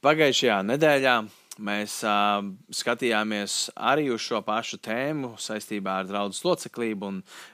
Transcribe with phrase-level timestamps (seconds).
[0.00, 1.14] Pagājušajā nedēļā
[1.60, 2.38] mēs uh,
[2.72, 7.10] skatījāmies arī uz šo pašu tēmu saistībā ar draugu loceklību.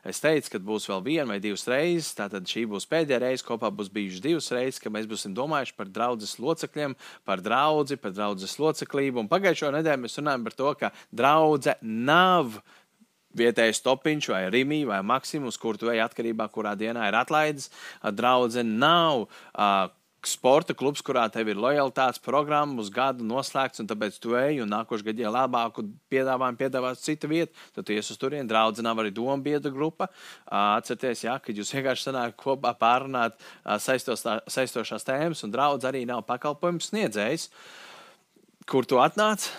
[0.07, 2.13] Es teicu, ka būs vēl viena vai divas reizes.
[2.15, 5.91] Tātad šī būs pēdējā reize, kopā būs bijušas divas reizes, kad mēs būsim domājuši par
[5.91, 6.95] draugu locekļiem,
[7.27, 9.25] par draugu, par draugu loceklību.
[9.25, 12.61] Un pagājušo nedēļu mēs runājam par to, ka draudzene nav
[13.37, 17.73] vietējais topiņš, vai rīmī, vai maksimums, kur tu ej atkarībā, kurā dienā ir atlaides.
[18.07, 19.89] Draudzene nav uh,
[20.31, 24.73] sporta klubs, kurā tev ir lojalitātes programma uz gadu noslēgts, un tāpēc tu ej un
[24.73, 28.49] nākošais gads, ja labāku piedāvājumu piedāvās cita vieta, tad tu ies uz turieni.
[28.51, 30.11] Draudzinām arī domu biedru grupa.
[30.47, 36.91] Atcerieties, jā, ka jūs vienkārši sanāk kopā pārunāt saistošās tēmas, un draudz arī nav pakalpojums
[36.93, 37.49] sniedzējs,
[38.69, 39.51] kur tu atnāc.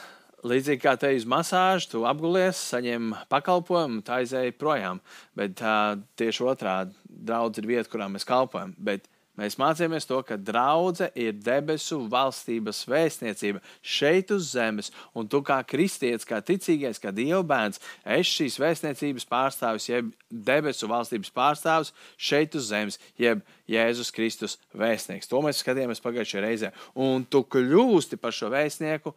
[0.48, 5.02] Līdzīgi kā te uz masāžu, tu apgulies, saņem pakalpojumu, tā aizēja projām.
[5.36, 8.76] Bet uh, tieši otrādi, draudz ir vieta, kurā mēs kalpojam.
[8.78, 15.44] Bet Mēs mācījāmies to, ka draudzene ir debesu valstības vēstniecība šeit uz zemes, un tu
[15.46, 17.82] kā kristietis, kā ticīgais, kā dieva bērns,
[18.18, 25.30] esi šīs vēstniecības pārstāvis, jeb debesu valstības pārstāvis šeit uz zemes, jeb Jēzus Kristus vēstnieks.
[25.30, 26.74] To mēs skatījāmies pagājušajā reizē.
[26.98, 29.14] Un tu kļūsti par šo vēstnieku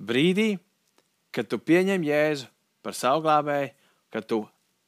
[0.00, 0.54] brīdī,
[1.28, 2.48] kad tu pieņem Jēzu
[2.80, 3.74] par savu glābēju,
[4.16, 4.46] kad tu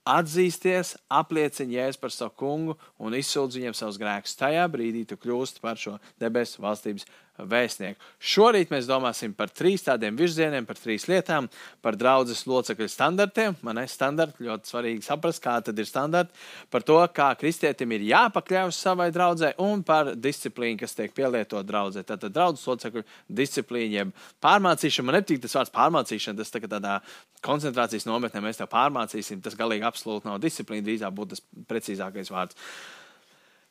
[0.08, 4.36] atzīsties, apliecini Jēzu par savu kungu un izsūdz viņam savus grēkus.
[4.40, 7.06] Tajā brīdī tu kļūsti par šo debesu valstības
[7.38, 8.02] vēstnieku.
[8.18, 11.46] Šorīt mēs domāsim par trīs tādiem virzieniem, par trīs lietām,
[11.84, 13.56] par draudzes locekļu standartiem.
[13.62, 16.34] Man ir standarti, ļoti svarīgi saprast, kā tad ir standarti,
[16.72, 22.02] par to, kā kristietim ir jāpakļaujas savai draudzē un par disciplīnu, kas tiek pielietot draudzē.
[22.08, 23.04] Tātad draudzes locekļu
[23.40, 24.12] disciplīna, jeb
[24.44, 25.08] pārmācīšana.
[25.08, 26.98] Man nepatīk tas vārds pārmācīšana, tas tā tādā
[27.44, 29.42] koncentrācijas nometnē mēs tev pārmācīsim.
[29.44, 32.58] Tas galīgi absolūti nav disciplīna, drīzāk būtu tas precīzākais vārds.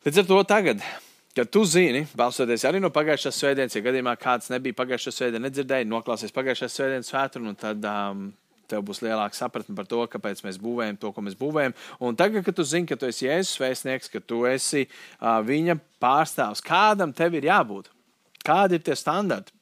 [0.08, 0.84] Līdz ar to tagad
[1.38, 5.86] ka tu zini, balsoties arī no pagājušās svētdienas, ja gadījumā kāds nebija pagājušā svētdiena, nedzirdēja,
[5.90, 8.24] noklausies pagājušās svētdienas svētdienu, tad um,
[8.72, 11.76] tev būs lielāka sapratne par to, kāpēc mēs būvējam to, ko mēs būvējam.
[12.02, 15.78] Un tagad, kad tu zini, ka tu esi Jēzus vēstnieks, ka tu esi uh, viņa
[16.02, 17.92] pārstāvs, kādam tev ir jābūt?
[18.48, 19.54] Kādi ir tie standarti?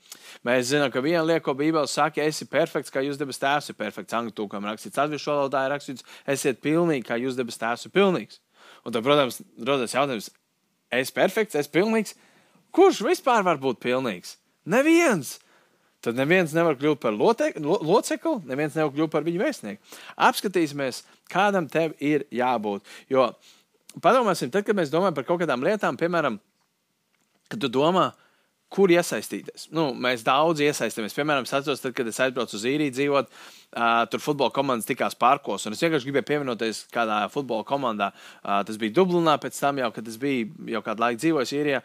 [0.46, 3.72] Mēs zinām, ka viena lieta, ko Bībele saka, ja esi perfekts, kā jūs debes tēvs
[3.72, 4.16] ir perfekts.
[4.16, 8.40] Angļu tūkam rakstīts, latviešu valodā ir rakstīts, esiet pilnīgi, kā jūs debes tēvs ir pilnīgs.
[8.86, 10.30] Un tad, protams, rodas jautājums,
[11.02, 12.16] es perfekts, es pilnīgs.
[12.76, 14.36] Kurš vispār var būt pilnīgs?
[14.68, 15.38] Neviens!
[16.06, 19.96] Tad neviens nevar kļūt par lote, lo, locekli, neviens nevar kļūt par viņu vēstnieku.
[20.28, 21.02] Apskatīsimies,
[21.32, 22.86] kādam tev ir jābūt.
[23.10, 23.32] Jo
[24.04, 26.38] padomāsim, tad, kad mēs domājam par kaut kādām lietām, piemēram,
[27.50, 28.12] kad tu domā,
[28.76, 29.70] kur iesaistīties.
[29.76, 31.16] Nu, mēs daudz iesaistāmies.
[31.16, 35.16] Piemēram, es atceros, tad, kad es aizbraucu uz īriju dzīvot, uh, tur futbola komandas tikās
[35.20, 35.68] pārkos.
[35.72, 38.12] Es vienkārši gribēju pievienoties kādā futbola komandā.
[38.42, 41.84] Uh, tas bija Dublinā, pēc tam jau, kad es biju jau kādu laiku dzīvojis īrijā.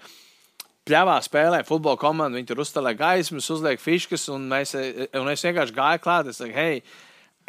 [0.90, 5.76] Pļāvā spēlē futbola komanda, viņi tur uzstāja gaismas, uzliek fiškas, un, mēs, un es vienkārši
[5.76, 6.30] gāju klāt.
[6.32, 6.80] Es saku, hei,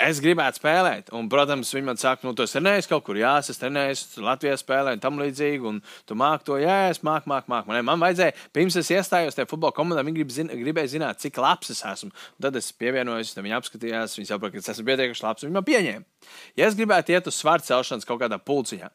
[0.07, 1.12] es gribētu spēlēt.
[1.17, 4.57] Un, protams, viņi man saka, nu, tu esi trenējis kaut kur, jā, es trenēju, Latvijā
[4.59, 5.79] spēlēju, un tam līdzīgi, un
[6.09, 7.72] tu māki to, jā, es māku, māku, māku.
[7.72, 11.39] Man, man vajadzēja, pirms es iestājos tajā futbola komandā, viņi grib, zin, gribēja zināt, cik
[11.41, 12.12] labs es esmu.
[12.12, 15.59] Un tad es pievienojos, viņi apskatījās, viņi saprata, ka es esmu pietiekami labs, un viņi
[15.59, 16.31] man pieņēma.
[16.59, 18.91] Ja es gribētu iet uz svaru celšanas kaut kādā pulciņā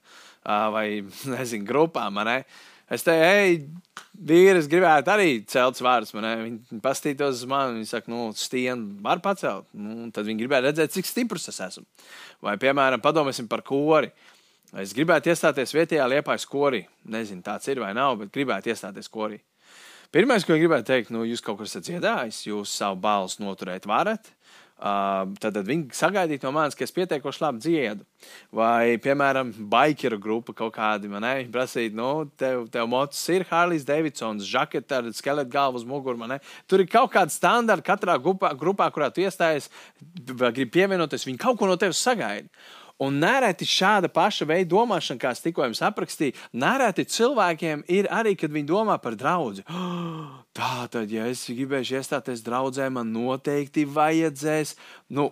[0.46, 0.88] vai,
[1.36, 2.40] nezinu, grupā, man ne.
[2.92, 3.56] Es teicu, ej,
[4.28, 6.12] vīri, es gribētu arī celt svārus.
[6.14, 9.66] Viņi pastītos uz mani, viņi saka, nu, stieni var pacelt.
[9.74, 11.82] Nu, tad viņi gribētu redzēt, cik stiprs es esmu.
[12.46, 14.12] Vai, piemēram, padomāsim par kori.
[14.78, 16.84] Es gribētu iestāties vietējā liepājas korī.
[17.10, 19.40] Nezinu, tāds ir vai nav, bet gribētu iestāties korī.
[20.14, 24.30] Pirmais, ko gribētu teikt, nu, jūs kaut kur esat dziedājis, jūs savu balsu noturēt varat.
[24.76, 28.04] Tad, viņi sagaidīja no manis, ka es pietiekoši labi dziedu.
[28.52, 34.44] Vai, piemēram, bikeru grupa kaut kādi man prasīja, nu, tev, tev mocis ir Harlijs Davidsons,
[34.44, 36.44] žakete ar skeletu galvu uz muguras.
[36.68, 39.70] Tur ir kaut kāda standarta katrā grupā, grupā kurā tu iestājies,
[40.28, 42.52] gribi pievienoties, viņi kaut ko no tevis sagaida.
[43.02, 48.32] Un nereti šāda paša veida domāšana, kā es tikko jums aprakstīju, nereti cilvēkiem ir arī,
[48.40, 49.66] kad viņi domā par draugu.
[50.16, 54.72] Oh, tā tad, ja es gribēšu iestāties draudzē, man noteikti vajadzēs.
[55.12, 55.28] Nu,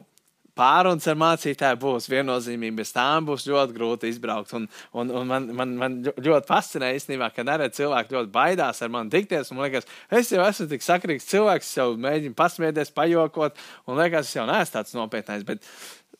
[0.55, 4.53] Pārunas ar mācītāju būs viennozīmīgi, bez tām būs ļoti grūti izbraukt.
[4.55, 8.93] Un, un, un man, man, man ļoti fascinē īstenībā, ka neredz cilvēki ļoti baidās ar
[8.94, 9.50] mani tikties.
[9.50, 13.59] Man liekas, es jau esmu tik sakrīgs cilvēks, jau mēģinu pasmieties, pajokot,
[13.91, 15.43] un liekas, es jau neesmu tāds nopietnais.
[15.49, 15.67] Bet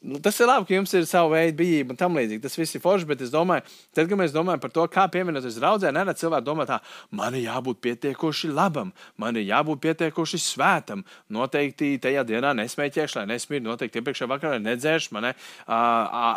[0.05, 2.43] Nu, tas ir labi, ka jums ir sava veida bijība un tam līdzīgi.
[2.45, 3.65] Tas viss ir forši, bet es domāju,
[3.97, 6.77] tad, kad mēs domājam par to, kā pievienoties draudzē, nerad cilvēki domā tā,
[7.09, 11.07] man ir jābūt pietiekoši labam, man ir jābūt pietiekoši svētam.
[11.33, 15.39] Noteikti tajā dienā nesmēķēšu, lai nesmirdu, noteikti iepriekšējā vakarā nedzēršu, man uh,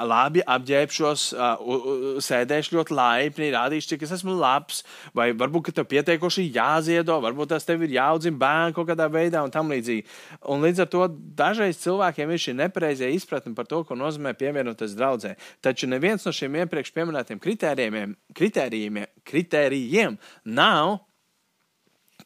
[0.07, 6.47] labi apģērbšos, uh, sēdēšu ļoti laipni, rādīšu, cik es esmu labs, vai varbūt, tev pietiekoši
[6.55, 10.07] jāziedo, varbūt tas tev ir jāaudzina bērnu kaut kādā veidā un tam līdzīgi.
[10.55, 11.05] Un līdz ar to
[11.43, 15.33] dažreiz cilvēkiem ir šī nepareizā izpratne par to, ko nozīmē pievienoties draudzē.
[15.65, 20.99] Taču neviens no šiem iepriekš minētiem kritērijiem, kritērijiem, kritērijiem nav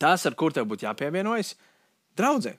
[0.01, 1.55] tas, ar kur tev būtu jāpievienojas
[2.17, 2.57] draudzē.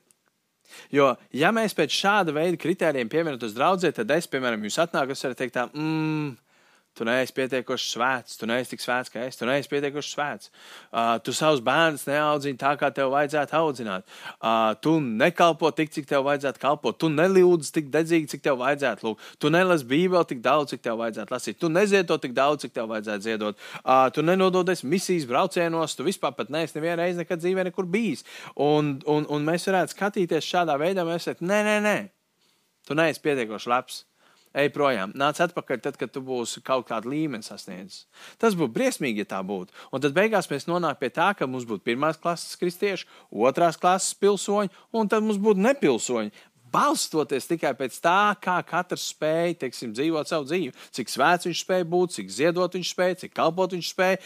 [0.94, 5.24] Jo, ja mēs pēc šāda veida kritērijiem pievienotos draudzē, tad es, piemēram, jūs atnāku, es
[5.26, 6.30] varu teikt, tā, mmm,
[6.92, 10.50] Tu neesi pietiekoši svēts, tu neesi tik svēts kā es, tu neesi pietiekoši svēts.
[10.92, 14.04] Uh, tu savus bērnus neaudzini tā, kā tev vajadzētu audzināt.
[14.34, 16.98] Uh, tu nekalpo tik, cik tev vajadzētu kalpot.
[17.00, 19.32] Tu nelūdz tik dedzīgi, cik tev vajadzētu lūgt.
[19.40, 21.60] Tu nelasi bībeli tik daudz, cik tev vajadzētu lasīt.
[21.64, 23.66] Tu neziedo tik daudz, cik tev vajadzētu ziedot.
[23.80, 28.26] Uh, tu nenododies misijas braucienos, tu vispār pat neesi nevienu reizi nekad dzīvē nekur bijis.
[28.60, 31.98] Un, un, un mēs varētu skatīties šādā veidā, mēs sakām, nē, nē, nē,
[32.84, 34.02] tu neesi pietiekoši labs
[34.54, 35.12] ej projām.
[35.18, 38.06] Nāc atpakaļ, tad, kad tu būsi kaut kādu līmeni sasniedzis.
[38.42, 39.74] Tas būtu briesmīgi, ja tā būtu.
[39.92, 44.16] Un tad beigās mēs nonākam pie tā, ka mums būtu pirmās klases kristieši, otrās klases
[44.20, 46.34] pilsoņi, un tad mums būtu nepilsoņi.
[46.72, 51.84] Balstoties tikai pēc tā, kā katrs spēja teiksim, dzīvot savu dzīvi, cik svēts viņš spēja
[51.92, 54.16] būt, cik ziedot viņš spēja, cik kalpot viņš spēja,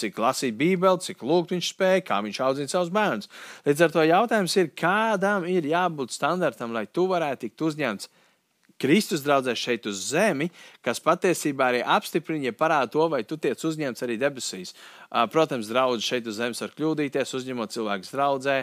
[0.00, 3.28] cik lasīt Bībeli, cik lūgt viņš spēja, kā viņš audzina savus bērnus.
[3.68, 8.08] Līdz ar to jautājums ir, kādam ir jābūt standartam, lai tu varētu tikt uzņemts
[8.82, 10.48] Kristus draudzē šeit uz zemi,
[10.82, 14.74] kas patiesībā arī apstiprina, ja parāda to, vai tu tiec uzņemts arī debesīs.
[15.30, 18.56] Protams, draudzes šeit uz zemes var kļūdīties, uzņemot cilvēkus draudzē.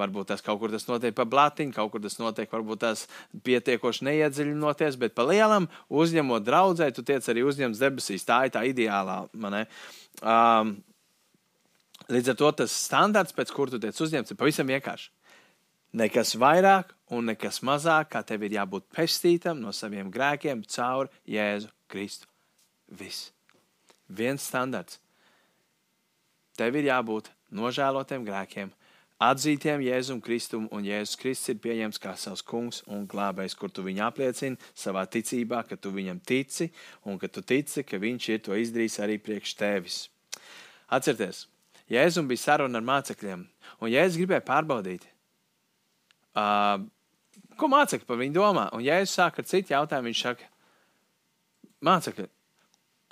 [0.00, 3.04] Varbūt tas kaut kur tas notiek pa blatiņu, kaut kur tas notiek, varbūt tas
[3.44, 8.24] pietiekoši neiedziļinoties, bet pa lielam uzņemot draudzē, tu tiec arī uzņemts debesīs.
[8.28, 9.24] Tā ir tā ideālā.
[10.20, 10.76] Um,
[12.08, 15.12] līdz ar to tas standarts, pēc kura tu tiec uzņemts, ir pavisam vienkārši.
[16.00, 21.70] Nekas vairāk un nekas mazāk, kā tev ir jābūt pestītam no saviem grēkiem caur Jēzu
[21.90, 22.28] Kristu.
[22.90, 23.30] Viss.
[24.08, 24.98] Viens standarts.
[26.58, 28.72] Tev ir jābūt nožēlotiem grēkiem,
[29.22, 33.84] atzītiem Jēzum Kristum, un Jēzus Kristus ir pieņemts kā savs kungs un glābējs, kur tu
[33.86, 36.70] viņu apliecini savā ticībā, ka tu viņam tici,
[37.06, 40.02] un ka tu tici, ka viņš ir to izdarījis arī priekš tevis.
[40.90, 41.46] Atcerieties,
[41.90, 43.46] Jēzum bija saruna ar mācekļiem,
[43.80, 45.06] un Jēzus gribēja pārbaudīt,
[46.30, 46.78] Uh,
[47.60, 48.66] ko mācekļi par viņu domā?
[48.76, 50.48] Un, ja es sāku ar citu jautājumu, viņš saka,
[51.86, 52.28] mācekļi,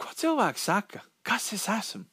[0.01, 1.05] ko cilvēki saka?
[1.29, 2.05] Kas es esmu?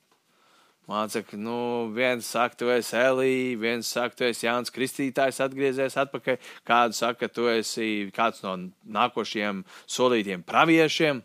[0.92, 1.58] Mācekļi, nu,
[1.96, 6.38] viens saka, tu esi Elīja, viens saka, tu esi Jānis Kristītājs, atgriezies atpakaļ.
[6.68, 8.54] Kāds saka, tu esi kāds no
[8.86, 11.24] nākošajiem solītiem praviešiem.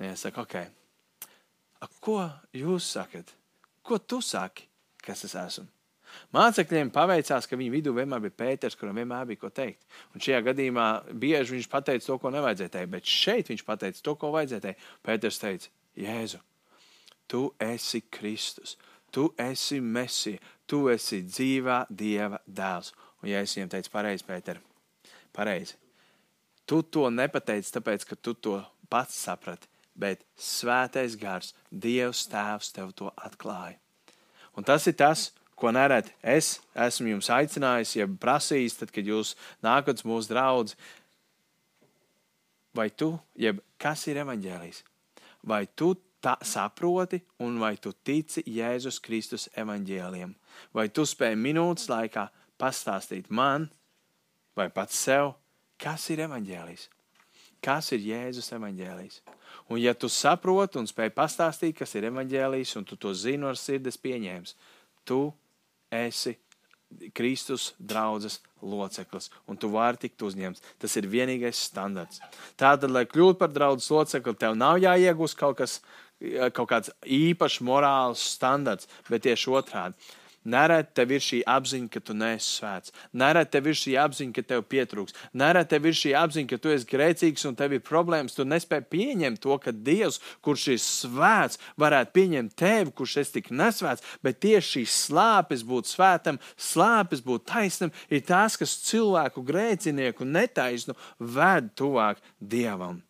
[0.00, 0.56] Ja es saku, ok,
[1.80, 2.20] A, ko
[2.52, 3.32] jūs sakat?
[3.80, 4.66] Ko tu saki,
[5.00, 5.64] kas es esmu?
[6.34, 9.86] Mācekļiem paveicās, ka viņu vidū vienmēr bija Pēters, kuram vienmēr bija ko teikt.
[10.14, 14.32] Un šajā gadījumā bieži viņš pateica to, ko nevajadzēja bet šeit viņš pateica to, ko
[14.36, 14.76] vajadzēja.
[15.06, 16.40] Pēters teica, Jēzu,
[17.30, 18.76] tu esi Kristus,
[19.10, 22.94] tu esi Mesija, tu esi dzīvā Dieva dēls.
[23.20, 24.60] Un es viņam teicu, pareizi, Pēter,
[25.36, 25.76] pareizi.
[26.70, 28.60] Tu to nepateici, tāpēc, ka tu to
[28.90, 29.68] pats saprati,
[29.98, 33.76] bet svētais gars, Dievs tēvs tev to atklāja.
[34.56, 35.30] Un tas ir tas,
[35.60, 36.58] ko nereti es
[36.88, 39.34] esmu jums aicinājis, ja prasījis, tad, kad jūs
[39.64, 40.76] nākat uz mūsu draugu,
[42.76, 44.84] vai tu, jeb kas ir evaņģēlijs,
[45.46, 50.34] vai tu tā saproti un vai tu tici Jēzus Kristus evaņģēliem,
[50.76, 52.28] vai tu spēj minūtes laikā
[52.60, 53.70] pastāstīt man
[54.56, 55.34] vai pats sev,
[55.80, 56.88] kas ir evaņģēlijs,
[57.64, 59.20] kas ir Jēzus evaņģēlijs.
[59.72, 63.58] Un ja tu saproti un spēj pastāstīt, kas ir evaņģēlijs, un tu to zini ar
[63.58, 64.54] sirdes pieņēmis,
[65.08, 65.30] tu
[65.90, 66.36] esi
[67.14, 70.62] Kristus draudzes loceklis, un tu vari tikt uzņemts.
[70.82, 72.18] Tas ir vienīgais standarts.
[72.58, 75.78] Tātad, lai kļūtu par draudzes locekli, tev nav jāiegūst kaut, kas,
[76.56, 80.10] kaut kāds īpašs morāls standarts, bet tieši otrādi
[80.44, 82.94] Nereti tev ir šī apziņa, ka tu neesi svēts.
[83.12, 85.16] Nereti tev ir šī apziņa, ka tev pietrūks.
[85.36, 88.36] Nereti tev ir šī apziņa, ka tu esi grēcīgs un tev ir problēmas.
[88.38, 93.52] Tu nespēji pieņemt to, ka Dievs, kurš ir svēts, varētu pieņemt tevi, kurš esi tik
[93.52, 94.06] nesvēts.
[94.24, 100.96] Bet tieši šīs slāpes būt svētam, slāpes būt taisnam, ir tās, kas cilvēku grēcinieku netaisnu
[101.20, 103.02] ved tuvāk Dievam.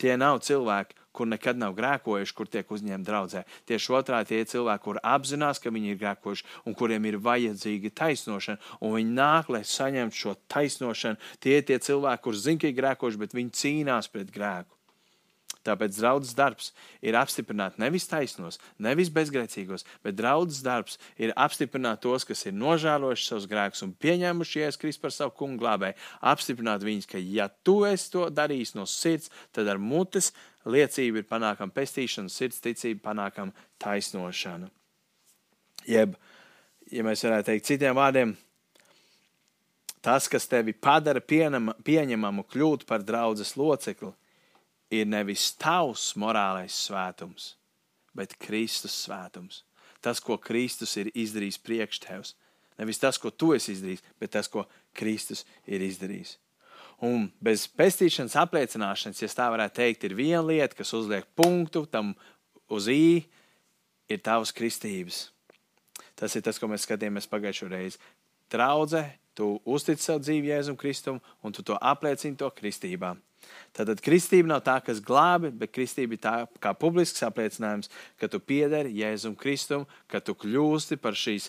[0.00, 3.44] Tie nav cilvēki, kur nekad nav grēkojuši, kur tiek uzņemti draudzē.
[3.68, 8.60] Tieši otrādi tie cilvēki, kur apzinās, ka viņi ir grēkojuši un kuriem ir vajadzīga taisnošana,
[8.80, 11.20] un viņi nāk, lai saņemtu šo taisnošanu.
[11.42, 14.79] Tie ir tie cilvēki, kuriem zina, ka ir grēkojuši, bet viņi cīnās pret grēku.
[15.66, 16.70] Tāpēc draudzes darbs
[17.04, 23.26] ir apstiprināt nevis taisnos, nevis bezgrēcīgos, bet draudzes darbs ir apstiprināt tos, kas ir nožēlojuši
[23.26, 25.98] savus grēkus un pieņēmuši Jēzus Kristus par savu kungu glābēju.
[26.32, 30.32] Apstiprināt viņus, ka ja tu esi to darījis no sirds, tad ar mutes
[30.64, 34.70] liecību ir panākama pestīšana, sirds ticība panākama taisnošana.
[35.88, 36.16] Jeb,
[36.92, 38.32] ja mēs varētu teikt citiem vārdiem,
[40.04, 44.12] tas, kas tevi padara pieņemamu kļūt par draudzes locekli,
[44.90, 47.54] ir nevis tavs morālais svētums,
[48.16, 49.62] bet Kristus svētums.
[50.00, 52.34] Tas, ko Kristus ir izdarījis priekš tevis.
[52.80, 54.64] Nevis tas, ko tu esi izdarījis, bet tas, ko
[54.96, 56.38] Kristus ir izdarījis.
[57.04, 62.14] Un bez pestīšanas apliecināšanas, ja tā varētu teikt, ir viena lieta, kas uzliek punktu tam
[62.72, 63.40] uz īņķa,
[64.10, 65.28] ir tavas kristības.
[66.18, 68.00] Tas ir tas, ko mēs skatījāmies pagājušo reizi.
[68.50, 69.04] Draudzē,
[69.38, 73.14] tu uztic savu dzīvi Jēzum Kristum, un tu to apliecini to kristībā.
[73.76, 78.40] Tātad kristība nav tā, kas glābi, bet kristība ir tā kā publisks apliecinājums, ka tu
[78.42, 81.48] piederi Jēzum Kristum, ka tu kļūsti par šīs,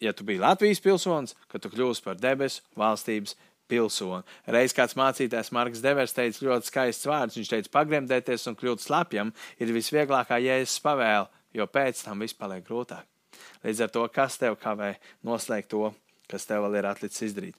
[0.00, 3.36] ja tu biji Latvijas pilsonis, ka tu kļūsti par debesu valstības
[3.70, 4.26] pilsoni.
[4.50, 7.38] Reiz kāds mācītājs Marks Devers teica ļoti skaists vārds.
[7.38, 9.32] Viņš teica, pagremdēties un kļūt slapjam
[9.62, 13.06] ir visvieglākā jēzus pavēle, jo pēc tam viss paliek grūtāk.
[13.64, 14.94] Līdz ar to, kas tev kavē
[15.26, 15.92] noslēgt to,
[16.30, 17.58] kas tev vēl ir atlicis izdarīt.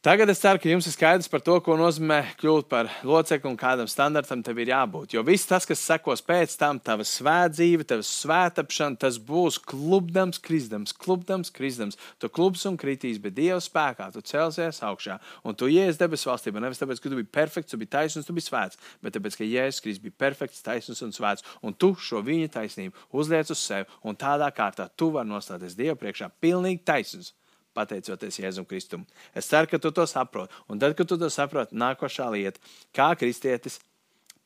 [0.00, 3.56] Tagad es ceru, ka jums ir skaidrs par to, ko nozīmē kļūt par locekli un
[3.60, 5.12] kādam standartam tev ir jābūt.
[5.12, 10.94] Jo viss tas, kas sekos pēc tam, tava svētdzīve, tava svētapšana, tas būs klubdams, krizdams,
[10.96, 12.00] klubdams, krizdams.
[12.16, 15.18] Tu klubs un kritīs, bet Dieva spēkā tu celsies augšā.
[15.44, 18.32] Un tu ies debesu valstībā nevis tāpēc, ka tu biji perfekts, tu biji taisns, tu
[18.38, 21.44] biji svēts, bet tāpēc, ka Jēzus Kristus bija perfekts, taisns un svēts.
[21.60, 26.00] Un tu šo viņa taisnību uzliec uz sevi, un tādā kārtā tu vari nostāties Dieva
[26.00, 27.34] priekšā pilnīgi taisns
[27.80, 29.06] pateicoties Jēzum Kristum.
[29.34, 30.54] Es ceru, ka tu to saproti.
[30.68, 32.60] Un tad, kad tu to saproti, nākošā lieta,
[32.96, 33.80] kā kristietis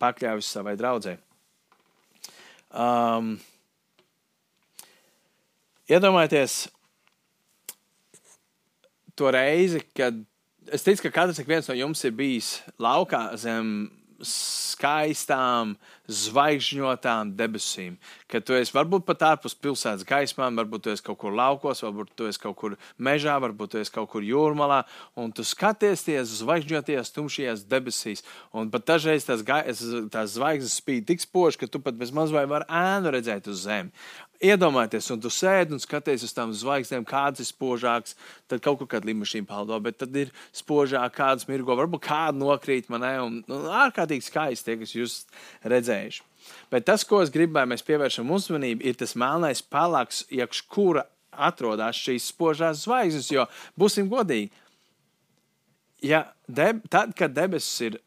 [0.02, 1.18] pakļaujas savai draudzē.
[2.74, 3.36] Um,
[5.90, 6.64] iedomājieties
[9.14, 10.16] to reizi, kad
[10.72, 13.92] es ticu, ka katrs viens no jums ir bijis laukā zem
[14.28, 17.96] skaistām, zvaigžņotām debesīm.
[18.28, 22.12] Kad tu esi varbūt pat ārpus pilsētas gaismām, varbūt tu esi kaut kur laukos, varbūt
[22.18, 24.82] tu esi kaut kur mežā, varbūt tu esi kaut kur jūrmalā,
[25.16, 28.24] un tu skaties tie zvaigžņoties tumšajās debesīs.
[28.52, 32.44] Un pat dažreiz tās, tās zvaigznes spīd tik spoži, ka tu pat bez maz vai
[32.50, 33.94] vari ēnu redzēt uz zemi.
[34.42, 38.16] Iedomājieties, un tu sēdi un skaties uz tām zvaigznēm, kādas ir spožākas.
[38.50, 42.90] Tad kaut kur kāda līnija paldo, bet tad ir spožāk, kādas mirgo, varbūt kāda nokrīt
[42.92, 43.14] manai.
[43.22, 45.16] Un, un ārkārtīgi skaisti tie, kas jūs
[45.70, 46.24] redzējuši.
[46.74, 51.06] Bet tas, ko es gribu, lai mēs pievēršam uzmanību, ir tas melnais palaks, iekš kura
[51.30, 53.30] atrodas šīs spožās zvaigznes.
[53.32, 53.46] Jo
[53.80, 54.50] būsim godīgi,
[56.04, 58.02] ja deb, tad, kad debesis ir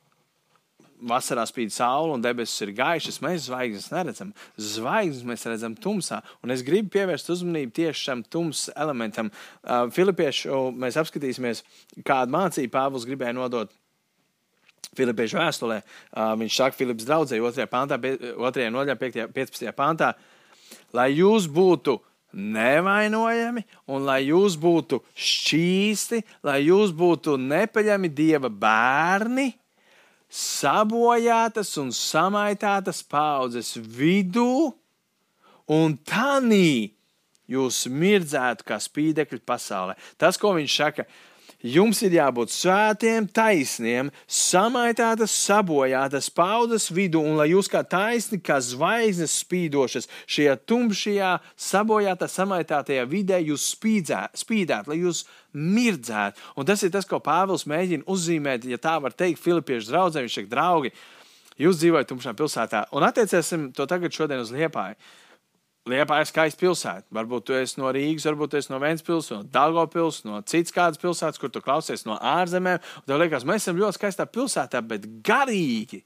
[1.02, 4.32] vasarā spīd saule un debesis ir gaišas, mēs zvaigznes neredzam.
[4.58, 6.22] Zvaigznes mēs redzam tumsā.
[6.44, 9.32] Un es gribu pievērst uzmanību tieši šim tumsam elementam.
[9.62, 11.64] Uh, Filipiešu mēs apskatīsimies,
[12.08, 13.74] kādu mācību Pāvils gribēja nodot.
[14.98, 17.70] Filipiešu vēstulē uh, viņš saka, Filips draudzēji 2.
[17.70, 18.70] pāntā, 2.
[18.74, 19.70] nodaļā, 15.
[19.78, 20.14] pāntā,
[20.96, 22.00] lai jūs būtu
[22.38, 23.64] nevainojami
[23.94, 29.52] un lai jūs būtu šķīsti, lai jūs būtu nepaļami Dieva bērni
[30.28, 34.74] sabojātas un samaitātas paudzes vidū,
[35.68, 36.92] un tādā
[37.48, 39.96] jūs mirdzētu kā spīdekļi pasaulē.
[40.20, 41.08] Tas, ko viņš saka,
[41.68, 48.60] Jums ir jābūt svētiem, taisniem, samaitātas, sabojātas paudzes vidū, un lai jūs kā taisni, kā
[48.64, 51.34] zvaigznes spīdošas šajā tumšajā,
[51.68, 55.26] sabojātā, samaitātajā vidē, jūs spīdzēt, spīdēt, lai jūs
[55.58, 56.54] mirdzētu.
[56.56, 60.28] Un tas ir tas, ko Pāvils mēģina uzzīmēt, ja tā var teikt, Filipiešu draugiem.
[60.28, 60.94] Viņš saka, draugi,
[61.60, 64.96] jūs dzīvojat tumšā pilsētā, un attiecēsim to tagad šodien uz Liepāju.
[65.88, 67.06] Liepa ir skaista pilsēta.
[67.16, 71.00] Varbūt tu esi no Rīgas, varbūt tu esi no Vēncpils, no Dārgopils, no citas kādas
[71.00, 72.82] pilsētas, kur tu klausies no ārzemēm.
[73.08, 76.02] Tev liekas, mēs esam ļoti skaistā pilsētā, bet garīgi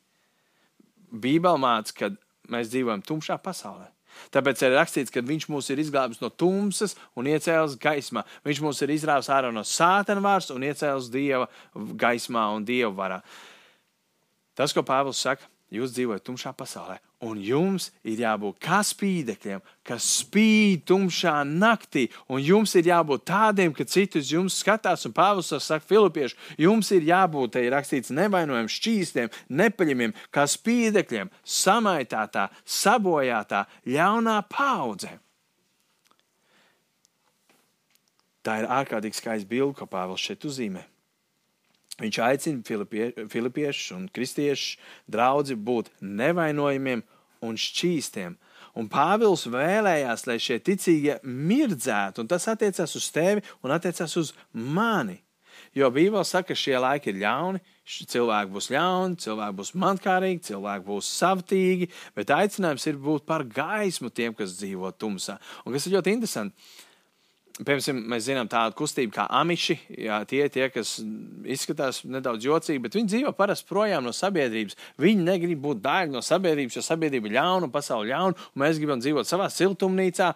[1.12, 2.12] Bībelē māca, ka
[2.54, 3.90] mēs dzīvojam tumšā pasaulē.
[4.32, 8.26] Tāpēc ir rakstīts, ka viņš mūs ir izglābis no tumsas un iecēlis gaismā.
[8.46, 13.22] Viņš mūs ir izrāvis ārā no sātana vārds un iecēlis dieva gaismā un dieva varā.
[14.56, 20.08] Tas, ko Pāvils saka, jūs dzīvojat tumšā pasaulē, un jums ir jābūt kā spīdekļiem, kas
[20.20, 25.54] spīd tumšā naktī, un jums ir jābūt tādiem, ka citi uz jums skatās, un Pāvils
[25.56, 33.66] saka, Filipieši, jums ir jābūt, te ir rakstīts, nevainojamiem, šķīstiem, nepaļamiem, kā spīdekļiem, samaitātā, sabojātā,
[33.88, 35.18] ļaunā paudzē.
[38.42, 40.91] Tā ir ārkārtīgi skaista bilde, ko Pāvils šeit uzzīmē.
[42.02, 44.80] Viņš aicina filipie, filipiešus un kristiešus
[45.12, 47.04] draugi būt nevainojamiem
[47.46, 48.38] un šķīstiem.
[48.80, 54.32] Un Pāvils vēlējās, lai šie ticīgie mirdzētu, un tas attiecās uz tevi un attiecās uz
[54.54, 55.20] mani.
[55.76, 57.62] Jo Bībele saka, ka šie laiki ir ļauni,
[58.12, 64.12] cilvēki būs ļauni, cilvēki būs mankārīgi, cilvēki būs savtīgi, bet aicinājums ir būt par gaismu
[64.12, 65.38] tiem, kas dzīvo tumsā.
[65.66, 66.72] Un kas ir ļoti interesanti,
[67.60, 69.76] Piemēram, mēs zinām tādu kustību kā amiši.
[70.06, 70.96] Jā, tie ir tie, kas
[71.44, 74.78] izskatās nedaudz jocīgi, bet viņi dzīvo parasti projām no sabiedrības.
[75.02, 78.80] Viņi negrib būt daļa no sabiedrības, jo sabiedrība ir ļauna un pasaule ļauna, un mēs
[78.82, 80.32] gribam dzīvot savā siltumnīcā.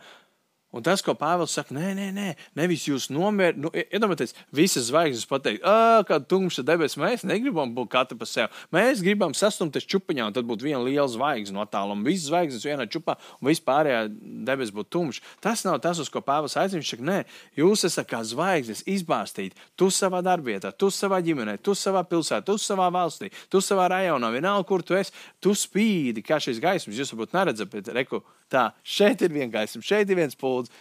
[0.76, 2.28] Un tas, ko Pāvils saka, nē, nē, nē
[2.60, 7.94] nevis jūs nomierināt, nu, iedomājieties, visas zvaigznes pateikt, ah, kā tumša debesis, mēs negribam būt
[7.94, 8.52] katra pa sevi.
[8.76, 12.04] Mēs gribam sastumties čupiņā, un tad būtu viena liela zvaigzne no tāluma.
[12.04, 14.02] Visas zvaigznes vienā čupā, un vispārējā
[14.50, 15.26] debesis būtu tumša.
[15.46, 16.82] Tas nav tas, uz ko Pāvils aicina.
[16.82, 17.18] Viņš saka, nē,
[17.62, 19.56] jūs esat kā zvaigznes izbāztīti.
[19.80, 24.34] Tu savā darbvietā, tu savā ģimenē, tu savā pilsētā, tu savā valstī, tu savā rajonā,
[24.36, 27.00] vienalga, kur tu esi, tu spīdi kā šīs gaismas.
[27.00, 30.72] Jūs varbūt neredzat, bet reku, tā, šeit ir viena gaisma, šeit ir viens pūlis.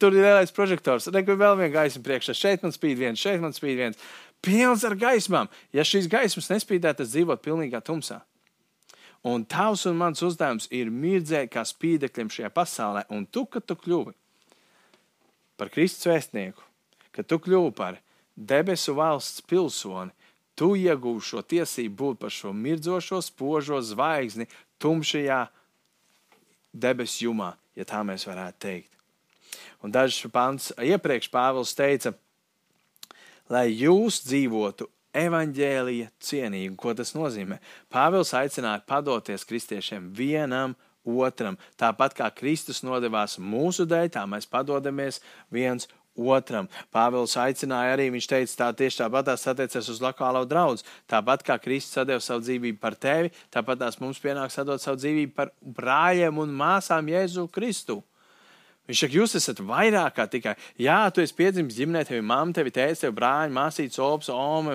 [0.00, 2.32] Tur ir lielais prožektors, tur vēl viena gaisma priekšā.
[2.36, 4.04] Šeit man spīd viens, šeit man spīd viens.
[4.44, 5.50] Pilns ar gaismām.
[5.76, 8.22] Ja šīs gaismas nespīdētu, tad dzīvot pilnīgā tumsā.
[9.24, 13.06] Un tavs un mans uzdevums ir mirdzēt kā spīdekļiem šajā pasaulē.
[13.12, 14.12] Un tu, kad tu kļuvi
[15.56, 16.60] par Kristus vēstnieku,
[17.14, 18.00] kad tu kļuvi par
[18.36, 20.12] debesu valsts pilsoni,
[20.58, 24.48] tu iegūsi šo tiesību būt par šo mirdzošo, spožo zvaigzni
[24.82, 25.40] tumšajā
[26.74, 28.90] debesu jumā, ja tā mēs varētu teikt.
[29.84, 32.14] Un dažs pants iepriekš Pāvils teica,
[33.52, 36.74] lai jūs dzīvotu evaņģēlīja cienīgi.
[36.80, 37.60] Ko tas nozīmē?
[37.92, 41.58] Pāvils aicināja padoties kristiešiem vienam otram.
[41.78, 45.20] Tāpat kā Kristus nodevās mūsu dēļ, tā mēs padodamies
[45.52, 46.68] viens otram.
[46.94, 50.82] Pāvils aicināja arī, viņš teica, tā tieši tāpat tās attiecas uz lokālo draugu.
[51.10, 55.34] Tāpat kā Kristus deva savu dzīvību par tevi, tāpat tās mums pienāks dot savu dzīvību
[55.36, 58.02] par brāļiem un māsām Jēzu Kristu.
[58.84, 62.52] Viņš saka, jūs esat vairāk kā tikai, jā, tu esi piedzimis ģimenē, tev ir mamma,
[62.52, 64.74] tev ir tēvs, tev brāļi, māsītes, opas, oma,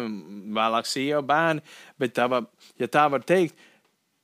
[0.58, 1.62] vēlāk sieva, bērni.
[2.02, 2.42] Bet tava,
[2.82, 3.54] ja tā var teikt,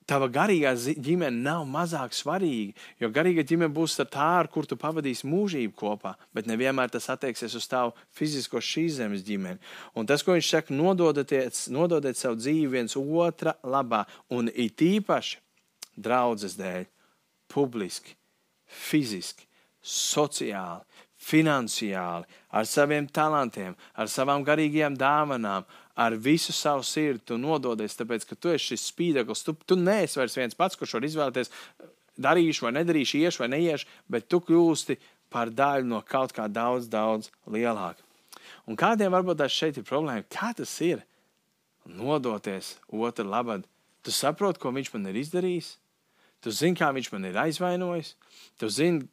[0.10, 2.76] tava garīgā ģimene nav mazāk svarīga.
[3.02, 7.56] Jo garīga ģimene būs tā, ar kur tu pavadīsi mūžību kopā, bet nevienmēr tas attieksies
[7.58, 9.62] uz tavu fizisko šīs zemes ģimeni.
[9.98, 15.42] Un tas, ko viņš saka, nododiet savu dzīvi viens otra labā, un it īpaši
[15.96, 16.86] draudzes dēļ,
[17.52, 18.16] publiski,
[18.66, 19.48] fiziski
[19.86, 20.82] sociāli,
[21.26, 28.28] finansiāli, ar saviem talantiem, ar savām garīgajām dāvanām, ar visu savu sirdi tu nododies, tāpēc
[28.28, 29.44] ka tu esi šis spīdeklis.
[29.48, 31.52] Tu, tu neesi vairs viens pats, kurš var izvēlēties,
[32.22, 34.98] darīšu vai nedarīšu, iešu vai neiešu, bet tu kļūsti
[35.32, 38.04] par daļu no kaut kā daudz, daudz lielāka.
[38.70, 40.26] Un kādiem varbūt tas šeit ir problēma?
[40.32, 41.04] Kā tas ir?
[41.86, 43.66] Nodoties otru labad.
[44.06, 45.76] Tu saproti, ko viņš man ir izdarījis.
[46.46, 48.16] Tu zini, kā viņš man ir aizvainojis.
[48.62, 49.06] Tu zini,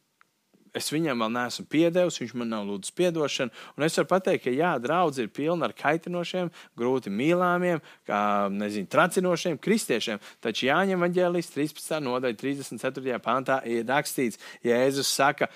[0.77, 3.53] es viņam vēl neesmu piedevis, viņš man nav lūdzis atdošanu.
[3.77, 8.21] Un es varu pateikt, ka jā, draudz ir pilna ar kaitinošiem, grūti mīlāmiem, kā
[8.53, 10.21] nezinu, tracinošiem kristiešiem.
[10.43, 11.99] Taču Jāņem Vangelijas 13.
[12.03, 13.19] nodaļa 34.
[13.23, 15.49] pantā ir rakstīts, Jēzus saka,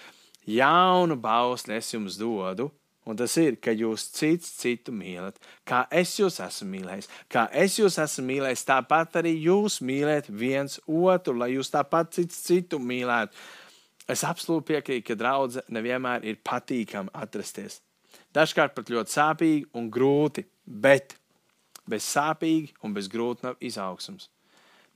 [0.48, 2.72] jaunu bausli es jums dodu.
[3.08, 7.08] Un tas ir, ka jūs cits citu mīlat, kā es jūs esmu mīlējis.
[7.32, 12.42] Kā es jūs esmu mīlējis, tāpat arī jūs mīlēt viens otru, lai jūs tāpat cits
[12.50, 13.32] citu mīlētu.
[14.08, 17.82] Es absolūti piekrītu, ka draudzene nevienmēr ir patīkama atrasties.
[18.36, 21.18] Dažkārt pat ļoti sāpīgi un grūti, bet
[21.90, 24.30] bez sāpīgi un bez grūta nav izaugsmas.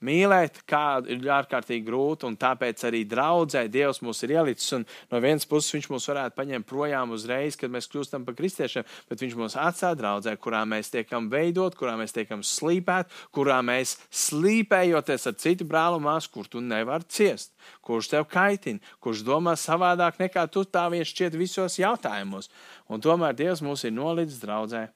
[0.01, 4.71] Mīlēt kādu ir ārkārtīgi grūti, un tāpēc arī draudzē Dievs mūs ir ielicis.
[5.11, 9.21] No vienas puses, Viņš mūs varētu paņemt projām uzreiz, kad mēs kļūstam par kristiešiem, bet
[9.21, 15.29] Viņš mūs atstāja draudzē, kurā mēs tiekam veidot, kurā mēs tiekam slīpēt, kurā mēs slīpējoties
[15.29, 17.53] ar citu brāli māsu, kur tu nevari ciest,
[17.85, 22.49] kurš tev kaitina, kurš domā savādāk nekā tu tā viņš šķiet visos jautājumos.
[22.89, 24.87] Un tomēr Dievs mūs ir nolicis draudzē,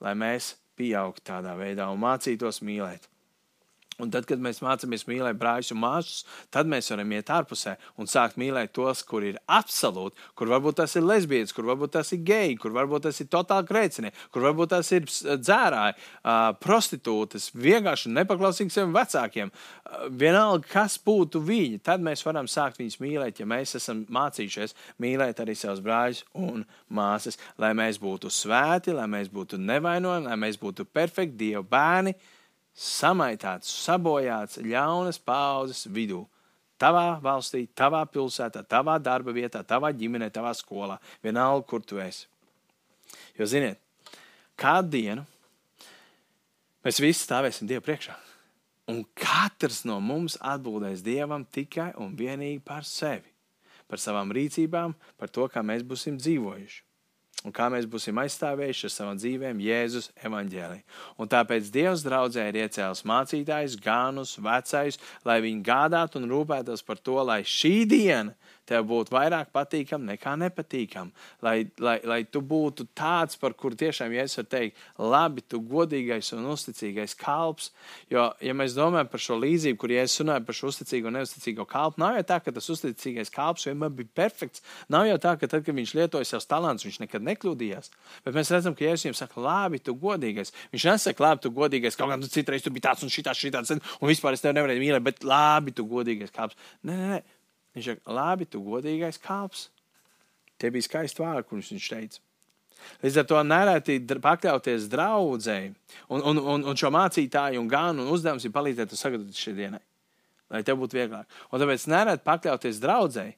[0.00, 3.10] lai mēs pieaugtu tādā veidā un mācītos mīlēt.
[3.98, 6.20] Un tad, kad mēs mācāmies mīlēt brāļus un māsas,
[6.54, 10.94] tad mēs varam iet ārpusē un sākt mīlēt tos, kur ir absolūti, kur varbūt tas
[10.94, 14.70] ir lesbietis, kur varbūt tas ir geji, kur varbūt tas ir totāli krēcini, kur varbūt
[14.76, 15.98] tas ir dzērāji,
[16.62, 19.52] prostitūtas, vienkārši nepaklausīgi saviem vecākiem.
[20.22, 25.42] Vienalga, kas būtu viņi, tad mēs varam sākt viņus mīlēt, ja mēs esam mācījušies mīlēt
[25.42, 26.62] arī savus brāļus un
[26.94, 32.14] māsas, lai mēs būtu svēti, lai mēs būtu nevainojami, lai mēs būtu perfekti Dieva bērni
[32.78, 36.22] samaitāts, sabojāts ļaunas paudzes vidū.
[36.78, 42.28] Tavā valstī, tavā pilsētā, tavā darba vietā, tavā ģimenē, tavā skolā, vienalga, kur tu esi.
[43.34, 43.80] Jo, ziniet,
[44.58, 45.26] kādu dienu
[46.86, 48.14] mēs visi stāvēsim Dievu priekšā.
[48.88, 53.26] Un katrs no mums atbildēs Dievam tikai un vienīgi par sevi,
[53.90, 56.87] par savām rīcībām, par to, kā mēs būsim dzīvojuši
[57.46, 60.78] un kā mēs būsim aizstāvējuši ar savām dzīvēm Jēzus evaņģēlī.
[61.22, 64.98] Un tāpēc Dievs draudzē ir iecēlis mācītājus, ganus, vecais,
[65.28, 68.34] lai viņi gādātu un rūpētos par to, lai šī diena
[68.68, 71.26] tev būtu vairāk patīkama nekā nepatīkama.
[71.44, 75.60] Lai, lai, lai tu būtu tāds, par kuru tiešām ja es varu teikt, labi, tu
[75.64, 77.70] godīgais un uzticīgais kalps.
[78.12, 81.18] Jo, ja mēs domājam par šo līdzību, kur ja es runāju par šo uzticīgo un
[81.18, 84.64] neuzticīgo kalpu, nav jau tā, ka tas uzticīgais kalps vienmēr bija perfekts.
[84.92, 87.92] Nav jau tā, ka tad, kad viņš lietoja savus talantus, viņš nekad nekļūdījās.
[88.26, 90.54] Bet mēs redzam, ka Jēzus viņam saka, labi, tu godīgais.
[90.74, 93.74] Viņš nesaka, labi, tu godīgais, kaut kā tu citreiz tu biji tāds un šitāds, šitāds,
[93.74, 96.58] un vispār es tevi nevarēju mīlēt, bet labi, tu godīgais kalps.
[96.82, 97.37] Nē, nē, nē.
[97.78, 99.68] Viņš saka, labi, tu godīgais kalps.
[100.58, 102.24] Tie bija skaisti vārdi, kurus viņš teica.
[103.02, 105.72] Līdz ar to nereti pakļauties draudzēji,
[106.14, 109.82] un, un, un, un šo mācītāju un gānu un uzdevums ir palīdzēt sagatavot šai dienai,
[110.54, 111.26] lai tev būtu vieglāk.
[111.50, 113.34] Un tāpēc nereti pakļauties draudzēji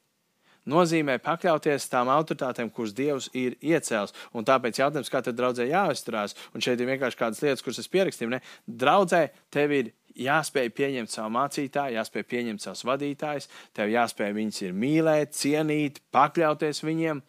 [0.71, 4.13] nozīmē pakļauties tām autoritātēm, kuras Dievs ir iecēlis.
[4.37, 7.89] Un tāpēc jautājums, kā tad draudzē jāizturās, un šeit ir vienkārši kādas lietas, kuras es
[7.91, 8.33] pierakstīju.
[8.35, 8.43] Ne?
[8.67, 15.35] Draudzē tev ir jāspēj pieņemt savu mācītāju, jāspēj pieņemt savus vadītājus, tev jāspēj viņus mīlēt,
[15.37, 17.23] cienīt, pakļauties viņiem,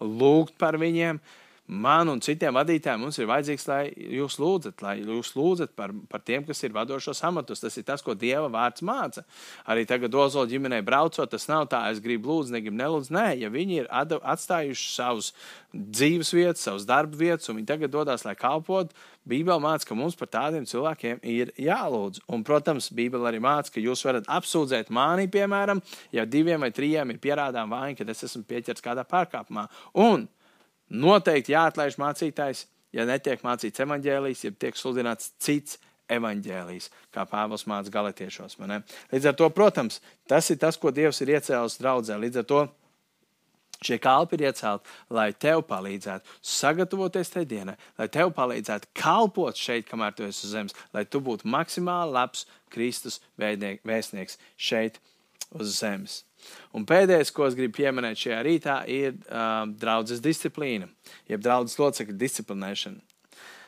[0.00, 1.20] lūgt par viņiem.
[1.66, 6.22] Man un citiem vadītājiem mums ir vajadzīgs, lai jūs lūdzat, lai jūs lūdzat par, par
[6.22, 7.64] tiem, kas ir vadošos amatus.
[7.64, 9.24] Tas ir tas, ko Dieva vārds māca.
[9.66, 13.14] Arī tagad Ozola ģimenei braucot, tas nav tā, es gribu lūdzu, negribu nelūdzu.
[13.16, 15.32] Nē, ja viņi ir atstājuši savus
[15.74, 18.94] dzīves vietas, savus darba vietas, un viņi tagad dodas, lai kalpotu,
[19.26, 22.22] Bībele māca, ka mums par tādiem cilvēkiem ir jālūdz.
[22.30, 25.82] Un, protams, Bībele arī māca, ka jūs varat apsūdzēt mani, piemēram,
[26.14, 29.66] ja diviem vai trijiem ir pierādām vaina, ka es esmu pieķerts kādā pārkāpumā.
[29.98, 30.28] Un
[30.90, 35.80] noteikti jāatlaiž mācītājs, ja netiek mācīts evaņģēlijs, ja tiek sludināts cits
[36.12, 38.58] evaņģēlijs, kā Pāvils māca galotiešos.
[39.12, 42.18] Līdz ar to, protams, tas ir tas, ko Dievs ir iecēlis draudzē.
[42.22, 42.66] Līdz ar to
[43.84, 49.84] Šie kalpi ir iecelti, lai tev palīdzētu sagatavoties tajā dienā, lai tev palīdzētu kalpot šeit,
[49.90, 54.96] kamēr tu esi uz zemes, lai tu būtu maksimāli labs Kristus vēstnieks šeit
[55.54, 56.22] uz zemes.
[56.76, 60.88] Un pēdējais, ko es gribu pieminēt šajā rītā, ir um, draudzes disciplīna,
[61.30, 63.02] jeb draudzes locekļu disciplinēšana.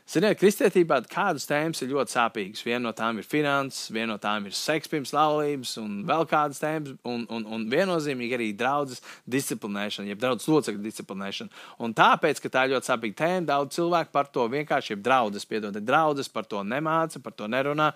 [0.08, 2.62] Ziniet, kristietībā kādas tēmas ir ļoti sāpīgas.
[2.64, 6.62] Viena no tām ir finanses, viena no tām ir seks pirms laulības, un vēl kādas
[6.62, 11.52] tēmas, un, un, un viennozīmīgi arī draudzes disciplinēšana, jeb draudzes locekļu disciplinēšana.
[11.84, 15.44] Un tāpēc, ka tā ir ļoti sāpīga tēma, daudz cilvēku par to vienkārši ir draudzes,
[15.50, 17.90] piedodiet, draudzes par to nemāca, par to nerunā.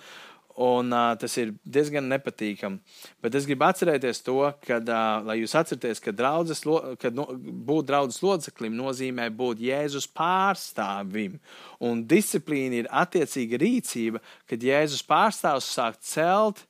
[0.60, 2.98] Un, uh, tas ir diezgan nepatīkami.
[3.24, 4.36] Bet es gribu atcerēties to,
[4.66, 6.60] kad, uh, lai jūs atcerieties, ka draudzes,
[7.00, 11.38] kad no, būt draudzes loceklim nozīmē būt Jēzus pārstāvim.
[11.80, 16.66] Un disciplīna ir attiecīga rīcība, kad Jēzus pārstāvs sāk celt,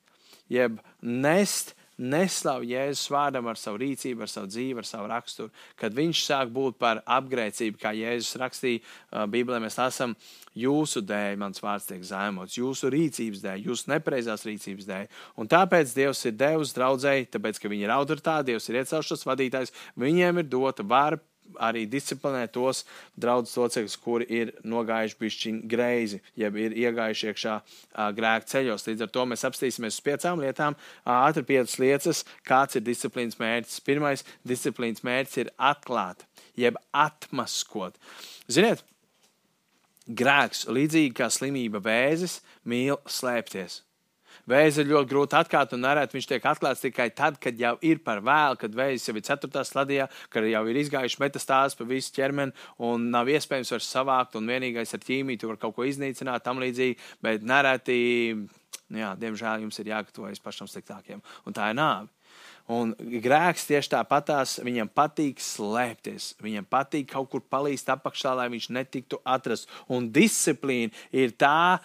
[0.47, 5.51] jeb nest neslavu Jēzus vārdam ar savu rīcību, ar savu dzīvi, ar savu raksturu.
[5.79, 10.15] Kad viņš sāk būt par apgrēcību, kā Jēzus rakstīja Bībelē, mēs esam
[10.57, 15.11] jūsu dēļ, mans vārds tiek zaimots, jūsu rīcības dēļ, jūsu nepreizās rīcības dēļ.
[15.41, 19.27] Un tāpēc Dievs ir devis draudzēji, tāpēc, ka viņi ir autoritāti, Dievs ir iecēlis šos
[19.29, 21.21] vadītājus, viņiem ir dota vara
[21.61, 22.83] arī disciplinēt tos
[23.19, 27.57] draugus locekļus, kuri ir nogājuši pišķiņu greizi, jeb ir iegājuši iekšā
[28.17, 28.87] grēka ceļos.
[28.87, 30.77] Līdz ar to mēs apstīsimies uz piecām lietām.
[31.05, 33.83] Ātri piecas lietas, kāds ir disciplīnas mērķis.
[33.85, 36.25] Pirmais disciplīnas mērķis ir atklāt,
[36.59, 37.97] jeb atmaskot.
[38.51, 38.83] Ziniet,
[40.07, 43.81] grēks, līdzīgi kā slimība vēzis, mīl slēpties.
[44.49, 48.01] Vēzi ir ļoti grūti atklāt, un nereti viņš tiek atklāts tikai tad, kad jau ir
[48.03, 49.61] par vēlu, kad vēzis jau ir 4.
[49.69, 52.51] stadijā, kad jau ir izgājuši metastāzes pa visu ķermeni,
[52.83, 56.59] un nav iespējams vairs savākt, un vienīgais ar ķīmiju tu var kaut ko iznīcināt, tam
[56.59, 58.01] līdzīgi, bet nereti,
[58.91, 62.11] jā, diemžēl jums ir jāgatavojas pašam sliktākiem, un tā ir nāve.
[62.71, 66.29] Un grēks tieši tāpatās viņam patīk slēpties.
[66.43, 69.67] Viņam patīk kaut kur palīst apakšā, lai viņš netiktu atrasts.
[69.91, 71.81] Un disciplīna ir tā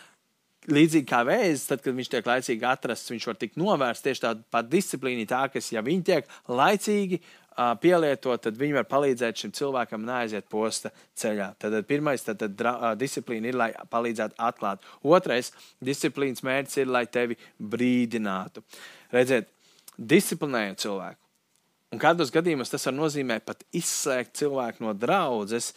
[0.72, 4.04] līdzīgi kā vēzis, tad, kad viņš tiek laicīgi atrasts, viņš var tikt novērsts.
[4.04, 8.88] Tieši tāda pati disciplīna, tā, kas, ja viņi tiek laicīgi uh, pielietot, tad viņi var
[8.90, 11.52] palīdzēt šim cilvēkam neaiziet posta ceļā.
[11.58, 14.84] Tad, tad pirmais, tad, tad uh, disciplīna ir, lai palīdzētu atklāt.
[15.02, 15.52] Otrais,
[15.84, 18.64] disciplīnas mērķis ir, lai tevi brīdinātu.
[19.14, 19.50] Redziet,
[19.98, 21.22] disciplinējot cilvēku.
[21.88, 25.72] Un kādos gadījumos tas var nozīmēt pat izslēgt cilvēku no draudzes,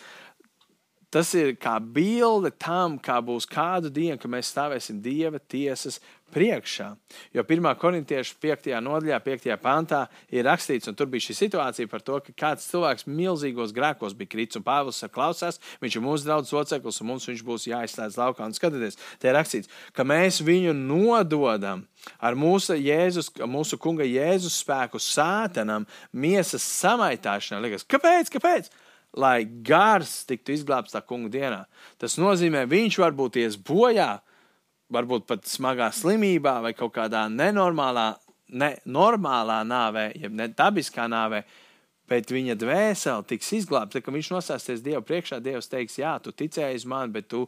[1.11, 5.97] Tas ir kā bilde tam, kā būs kādu dienu, kad mēs stāvēsim Dieva tiesas
[6.31, 6.87] priekšā.
[7.35, 7.67] Jo 1.
[7.79, 8.69] korintiešu 5.
[8.83, 9.47] nodaļā, 5.
[9.59, 14.15] pantā ir rakstīts, un tur bija šī situācija par to, ka kāds cilvēks milzīgos grēkos
[14.15, 18.19] bija kritis, un Pāvils klausās, viņš ir mūsu draugs loceklis, un mums viņš būs jāizslēdz
[18.21, 18.47] laukā.
[18.47, 21.83] Un skatieties, te ir rakstīts, ka mēs viņu nododam
[22.23, 25.83] ar mūsu, Jēzus, mūsu kunga Jēzus spēku sātanam,
[26.15, 27.67] miesas samaitāšanai.
[27.67, 28.31] Liekas, kāpēc?
[28.31, 28.71] kāpēc?
[29.17, 31.63] Lai gars tiktu izglābts tā kunga dienā.
[31.99, 34.13] Tas nozīmē, viņš varbūt ies bojā,
[34.91, 38.13] varbūt pat smagā slimībā vai kaut kādā nenormālā,
[38.51, 41.43] nenormālā nāvē, jeb ne dabiskā nāvē,
[42.11, 44.01] bet viņa dvēsele tiks izglābta.
[44.03, 47.45] Kad viņš nosāsties Dievu priekšā, Dievs teiks, jā, tu ticēji uz mani, bet tu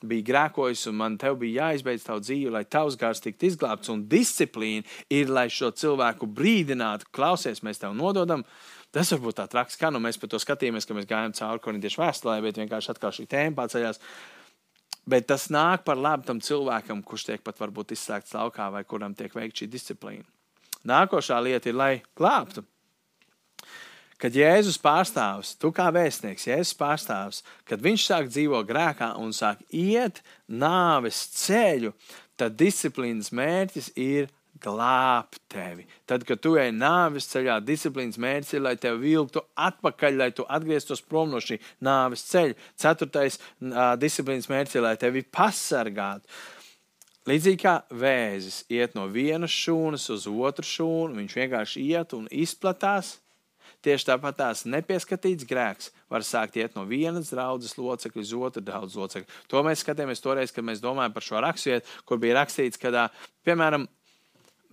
[0.00, 3.90] biji grēkojis, un man te bija jāizbeidz tavu dzīvi, lai tavs gars tiktu izglābts.
[3.92, 8.40] Un disciplīna ir, lai šo cilvēku brīdinātu, klausies, mēs tev nododam.
[8.40, 11.62] Uh, Tas varbūt tā traks, kā nu mēs par to skatījāmies, ka mēs gājām cauri
[11.62, 14.02] korintiešu vēstulē, bet vienkārši atkal šī tēma paceļās.
[15.10, 19.14] Bet tas nāk par labu tam cilvēkam, kurš tiek pat varbūt izslēgts laukā vai kuram
[19.14, 20.26] tiek veikta šī disciplīna.
[20.86, 22.64] Nākošā lieta ir, lai glābtu.
[24.20, 29.62] Kad Jēzus pārstāvs, tu kā vēstnieks, Jēzus pārstāvs, kad viņš sāk dzīvot grēkā un sāk
[29.72, 31.94] iet nāves ceļu,
[32.36, 34.28] tad disciplīnas mērķis ir
[34.62, 35.86] glābt tevi.
[36.08, 40.46] Tad, kad tu ej nāves ceļā, disciplīnas mērķis ir, lai tevi vilktu atpakaļ, lai tu
[40.48, 42.56] atgrieztos prom no šī nāves ceļa.
[42.80, 46.28] Ceturtais uh, disciplīnas mērķis ir, lai tevi pasargātu.
[47.28, 53.18] Līdzīgi kā vēzis iet no vienas šūnas uz otru šūnu, viņš vienkārši iet un izplatās.
[53.84, 58.98] Tieši tāpat tās nepieskatīts grēks var sākt iet no vienas draudzes locekļa uz otru draudzes
[58.98, 59.38] locekli.
[59.52, 63.06] To mēs skatījāmies toreiz, kad mēs domājam par šo raksturvietu, kur bija rakstīts, ka,
[63.46, 63.86] piemēram,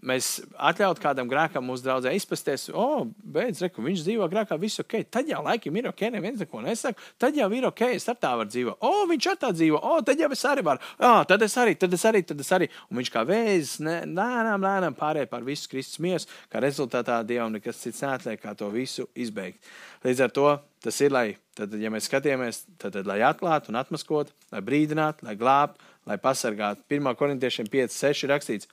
[0.08, 0.30] mēs
[0.70, 5.00] atļautu kādam grēkam mūsu draudzē izpasties, o, oh, beidz, reku, viņš dzīvo grēkā, viss ok.
[5.14, 7.02] Tad jau laikam ir ok, neviens neko nesaka.
[7.22, 8.80] Tad jau ir ok, es ar tā varu dzīvot.
[8.80, 10.94] O, oh, viņš ar tā dzīvo, o, oh, tad jau es arī varu.
[10.98, 12.70] Ah, tad es arī, tad es arī, tad es arī.
[12.92, 17.84] Un viņš kā vēzis, lēnām, lēnām pārēja par visu Kristus miesu, kā rezultātā Dievam nekas
[17.84, 19.62] cits neatliek, kā to visu izbeigt.
[20.06, 20.50] Līdz ar to
[20.84, 25.26] tas ir, lai, tad, ja mēs skatāmies, tad, tad lai atklātu un atmaskotu, lai brīdinātu,
[25.28, 26.86] lai glābtu, lai pasargātu.
[26.94, 27.10] 1.
[27.20, 28.70] korintiešiem 5, 6 rakstīts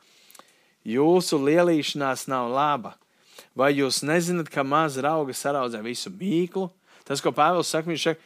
[0.84, 2.94] jūsu lielīšanās nav laba.
[3.54, 6.68] Vai jūs nezināt, ka maza auga saraudzē visu mīklu?
[7.06, 8.20] Tas, ko Pāvils saka, viņš saka,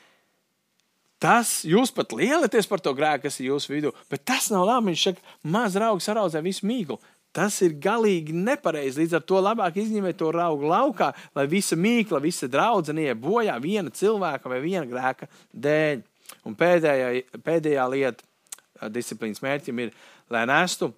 [1.20, 4.92] tas jūs pat lielieties par to grēku, kas ir jūsu vidū, bet tas nav labi.
[4.92, 6.98] Viņš saka, maza auga saraudzē visu mīklu.
[7.36, 9.02] Tas ir galīgi nepareizi.
[9.02, 13.58] Līdz ar to labāk izņemiet to augu laukā, lai visa mīkla, visa draudzene iet bojā
[13.60, 16.00] viena cilvēka vai viena grēka dēļ.
[16.48, 17.10] Un pēdējā,
[17.44, 19.92] pēdējā lieta disciplīnas mērķim ir,
[20.32, 20.90] lai nestu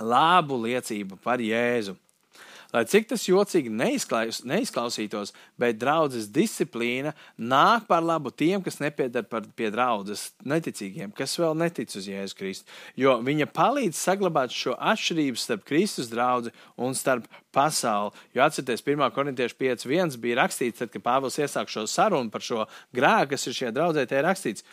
[0.00, 1.96] labu liecību par Jēzu.
[2.74, 5.30] Lai cik tas jocīgi neizklaus, neizklausītos,
[5.62, 11.94] bet draudzes disciplīna nāk par labu tiem, kas nepiedara pie draudzes neticīgiem, kas vēl netic
[11.94, 12.66] uz Jēzu Kristu.
[12.98, 18.10] Jo viņa palīdz saglabāt šo atšķirību starp Kristus draugu un starp pasauli.
[18.34, 19.06] Jo atcerieties, 1.
[19.14, 23.60] korintiešu 5.1 bija rakstīts, tad, kad Pāvils iesāk šo sarunu par šo grēku, kas ir
[23.60, 24.66] šajā draudzē, te ir rakstīts.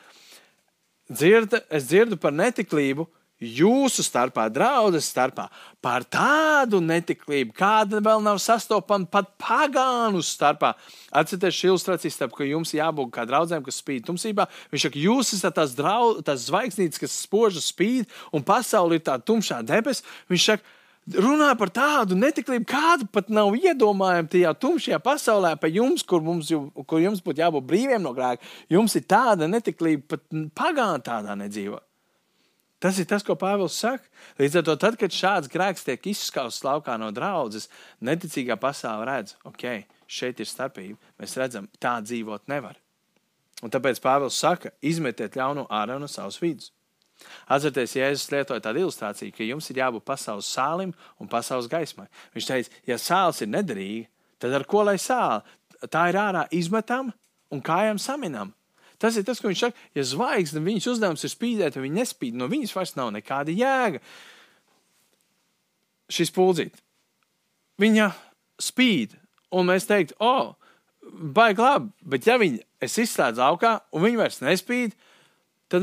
[1.12, 3.05] Dzirda, es dzirdu par netiklību,
[3.41, 5.47] jūsu starpā, draudzes starpā,
[5.82, 10.75] par tādu netiklību, kāda vēl nav sastopama pat pagānu starpā.
[11.10, 14.45] Atcerieties, šī ilustrācija, starp, ka jums jābūt kā draudzēm, kas spīd tumsībā.
[14.73, 19.17] Viņš saka, jūs esat tās, draud, tās zvaigznītes, kas spožas spīd, un pasaule ir tā
[19.17, 20.06] tumšā debesis.
[20.32, 20.77] Viņš saka,
[21.17, 26.54] runā par tādu netiklību, kāda pat nav iedomājama tajā tumšajā pasaulē, pa jums, kur, mums,
[26.86, 28.45] kur jums būtu jābūt brīviem no grēka.
[28.69, 31.90] Jums ir tāda netiklība, pat pagāna tādā nedzīvot.
[32.82, 34.08] Tas ir tas, ko Pāvils saka.
[34.41, 37.70] Līdz ar to, tad, kad šāds grēks tiek izskausts laukā no draudzes,
[38.02, 40.98] neticīgā pasaule redz, ok, šeit ir starpība.
[41.22, 42.80] Mēs redzam, tā dzīvot nevar.
[43.62, 46.72] Un tāpēc Pāvils saka, izmetiet ļauno ārā no savas vidus.
[47.54, 52.08] Atcerieties, Jēzus lietoja tādu ilustrāciju, ka jums ir jābūt pasaules sālim un pasaules gaismai.
[52.34, 54.08] Viņš teica, ja sāls ir nederīga,
[54.41, 55.44] tad ar ko lai sāla?
[55.86, 57.13] Tā ir ārā izmetama
[57.54, 58.54] un kājām saminama.
[59.01, 59.85] Tas ir tas, ko viņš saka.
[59.97, 64.01] Ja zvaigzne viņas uzdevums ir spīdēt, un viņa nespīd, no viņas vairs nav nekāda jēga.
[66.11, 66.75] Šis puldzīt,
[67.81, 68.09] viņa
[68.61, 69.15] spīd,
[69.55, 74.21] un mēs teiktu, o, oh, baigi labi, bet ja viņa es izslēdzu augā, un viņa
[74.21, 75.11] vairs nespīd, tad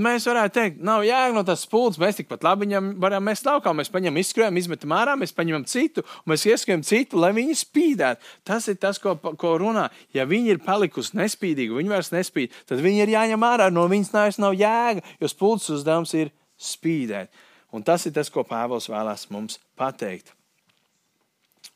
[0.05, 2.01] mēs varētu teikt, nav jēga no tās spuldzes.
[2.03, 3.73] Mēs tikpat labi viņam varam mest laukā.
[3.73, 8.33] Mēs paņemam, izskrējam, izmetam ārā, mēs paņemam citu, un mēs ieskrējam citu, lai viņi spīdētu.
[8.45, 9.87] Tas ir tas, ko, ko runā.
[10.13, 13.73] Ja viņi ir palikusi nespīdīgi, viņi vairs nespīd, tad viņi ir jāņem ārā.
[13.73, 17.33] No viņas nājas nav jēga, jo spuldzes uzdevums ir spīdēt.
[17.73, 20.35] Un tas ir tas, ko Pāvils vēlās mums pateikt.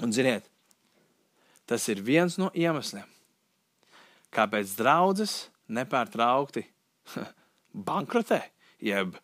[0.05, 0.45] Un ziniet,
[1.65, 3.09] tas ir viens no iemesliem,
[4.35, 6.67] kāpēc draudzes nepārtraukti
[7.73, 8.43] bankrotē,
[8.83, 9.17] jeb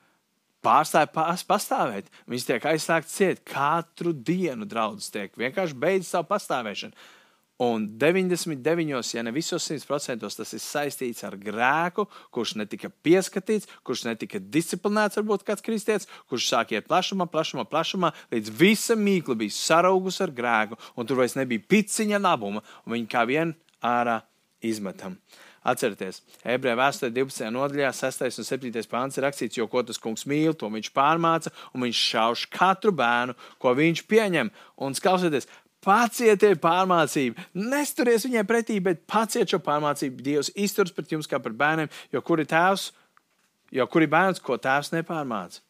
[0.65, 1.11] pārstāja
[1.49, 2.11] pastāvēt.
[2.29, 3.45] Viņas tiek aizsāktas ciet.
[3.47, 7.15] Katru dienu draudzes tiek vienkārši beidz savu pastāvēšanu.
[7.59, 14.05] Un 99, ja ne visos 100% tas ir saistīts ar grēku, kurš netika pieskatīts, kurš
[14.07, 19.57] netika disciplinēts, varbūt kāds kristietis, kurš sāk iet plašumā, plašumā, plašumā, līdz visa mīkla bija
[19.57, 24.21] saraugus ar grēku, un tur vairs nebija piciņa labuma, un viņi kā vien ārā
[24.63, 25.19] izmetam.
[25.67, 27.49] Atcerieties, ebreju vēsturē 12.
[27.55, 28.29] nodaļā, 6.
[28.41, 28.85] un 7.
[28.91, 32.95] pāns ir rakstīts, jo ko tas kungs mīl, to viņš pārmāca, un viņš šauš katru
[32.95, 34.53] bērnu, ko viņš pieņem.
[34.87, 40.25] Un klausieties, Pacietiet pārmācību, nesturies viņai pretī, bet paciet šo pārmācību.
[40.27, 42.91] Dievs izturas pret jums kā pret bērniem, jo kur ir tēvs,
[43.73, 45.63] jo kur ir bērns, ko tēvs nepārmāca.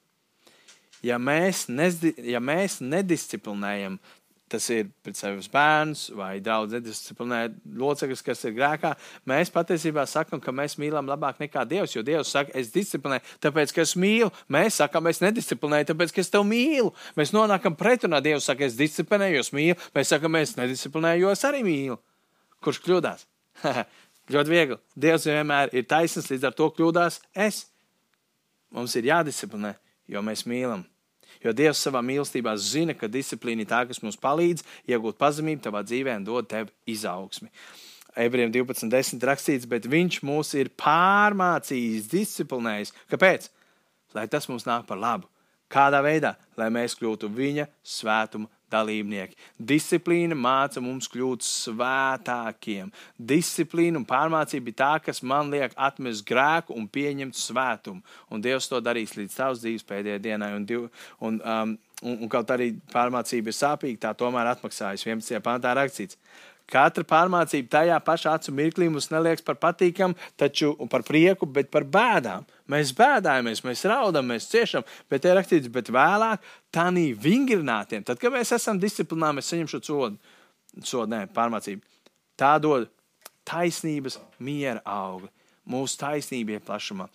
[1.05, 4.01] Ja mēs, nezdi, ja mēs nedisciplinējam
[4.51, 8.95] tas ir pret savus bērnus vai daudz nedisciplinēt locekļus, kas ir grēkā,
[9.29, 11.95] mēs patiesībā sakām, ka mēs mīlam labāk nekā Dievs.
[11.97, 14.33] Jo Dievs saka, es disciplinēju, tāpēc, ka es mīlu.
[14.53, 16.93] Mēs sakām, es nedisciplinēju, tāpēc, ka es tev mīlu.
[17.19, 18.23] Mēs nonākam pretrunā.
[18.25, 19.79] Dievs saka, es disciplinēju, jo es mīlu.
[19.97, 21.99] Mēs sakām, es nedisciplinēju, jo es arī mīlu.
[22.65, 23.27] Kurš kļūdās?
[24.35, 24.79] Ļoti viegli.
[24.99, 27.65] Dievs vienmēr ir taisnīgs, līdz ar to kļūdās es.
[28.75, 29.73] Mums ir jādisciplinē,
[30.13, 30.85] jo mēs mīlam.
[31.45, 35.85] Jo Dievs savā mīlestībā zina, ka disciplīna ir tā, kas mums palīdz iegūt pazemību tavā
[35.87, 37.51] dzīvē un dod tev izaugsmi.
[38.19, 42.95] Ebrejiem 12.10 rakstīts, bet viņš mūs ir pārmācījis, disciplinējis.
[43.13, 43.51] Kāpēc?
[44.17, 45.29] Lai tas mums nāk par labu.
[45.71, 46.33] Kādā veidā?
[46.59, 49.37] Lai mēs kļūtu viņa svētuma dalībnieki.
[49.71, 52.93] Disciplīna māca mums kļūt svētākiem.
[53.19, 58.05] Disciplīna un pārmācība ir tā, kas man liek atmest grēku un pieņemt svētumu.
[58.31, 60.53] Un Dievs to darīs līdz tavas dzīves pēdējai dienai.
[60.59, 60.89] Un, div,
[61.21, 65.07] un, um, un, un kaut arī pārmācība ir sāpīga, tā tomēr atmaksājas.
[65.09, 65.43] 11.
[65.45, 66.21] pantā rakstīts.
[66.69, 71.87] Katra pārmācība tajā pašā acu mirklī mums neliekas par patīkamu, taču par prieku, bet par
[71.89, 72.45] bēdām.
[72.69, 78.05] Mēs bēdājamies, mēs raudam, mēs ciešam, bet ir rakstīts, bet vēlāk tādā vingrinātiem.
[78.05, 80.35] Tad, kad mēs esam disciplinēti, mēs saņemam šo sodu,
[80.85, 81.81] sodu nē, pārmācību.
[82.39, 82.91] Tā dod
[83.49, 85.31] taisnības miera augli.
[85.69, 87.09] Mūsu taisnība ir plašumā.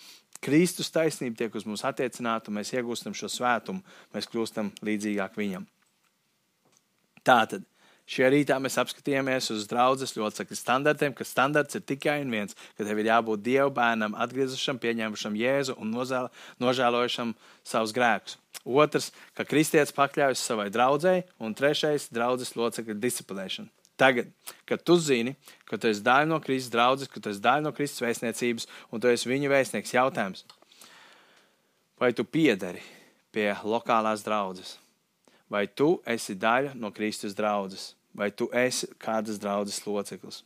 [0.43, 5.69] Kristus taisnība tiek uz mums attiecināta, un mēs iegūstam šo svētumu, mēs kļūstam līdzīgāk viņam.
[7.23, 7.63] Tātad
[8.03, 12.83] Šajā rītā mēs apskatījāmies uz draudzes locekļu standartiem, ka standarts ir tikai un viens, ka
[12.83, 16.27] tev ir jābūt Dieva bērnam, atgriezušam, pieņēmušam Jēzu un nožēl,
[16.59, 17.31] nožēlojušam
[17.63, 18.35] savus grēkus.
[18.63, 23.71] Otrs, ka kristietis pakļaujas savai draudzēji, un trešais- draudzes locekļu disciplinēšana.
[23.95, 24.27] Tagad,
[24.65, 25.35] kad tu zini,
[25.65, 28.99] ka tu esi daļa no Kristus draudzes, ka tu esi daļa no Kristus vēstniecības, un
[28.99, 30.43] tu esi viņa vēstnieks, jautājums,
[31.99, 32.81] vai tu piederi
[33.31, 34.82] pie lokālās draudzes?
[35.53, 40.41] Vai tu esi daļa no Kristus draudzes, vai tu esi kādas draudzes loceklis.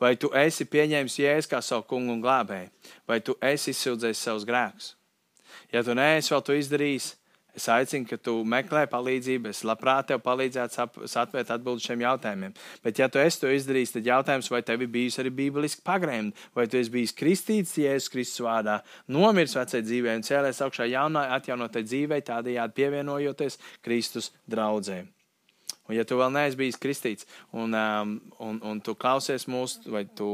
[0.00, 2.68] Vai tu esi pieņēmis jēzu kā savu kungu un glābēju,
[3.08, 4.94] vai tu esi izsūdzējis savus grēkus.
[5.72, 7.14] Ja tu neesi vēl to izdarījis,
[7.60, 9.50] Es aicinu, ka tu meklē palīdzību.
[9.52, 10.80] Es labprāt tev palīdzētu
[11.20, 12.56] atvērt atbildēt šiem jautājumiem.
[12.80, 16.48] Bet, ja tu esi to izdarījis, tad jautājums, vai tev ir bijusi arī bībeliski pagrēmta,
[16.56, 18.80] vai tu esi bijis kristīts Jēzus Kristus vārdā,
[19.12, 25.19] nomiris vecai dzīvē un cēlēs augšā jaunai, atjaunotai dzīvei, tādējādi pievienojoties Kristus draudzēm.
[25.90, 28.12] Un, ja tu vēl neesi bijis kristīts, un, um,
[28.46, 30.28] un, un tu klausies mūsu, vai tu,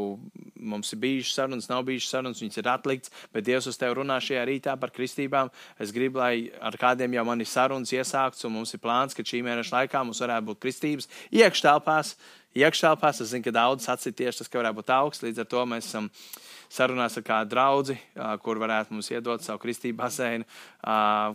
[0.61, 4.19] mums ir bijušas sarunas, nav bijušas sarunas, viņas ir atlikts, bet Dievs uz tevi runā
[4.21, 5.49] šajā rītā par kristībām.
[5.81, 9.25] Es gribu, lai ar kādiem jau man ir sarunas iesākts, un mums ir plāns, ka
[9.25, 12.19] šī mēneša laikā mums varētu būt kristības iekštelpās.
[12.57, 15.65] Iekštelpās es zinu, ka daudz atsīt tieši tas, ka varētu būt augsts, līdz ar to
[15.69, 16.11] mēs esam.
[16.11, 17.97] Um, sarunās ar kādu draugu,
[18.43, 20.47] kur varētu mums iedot savu kristību basēnu,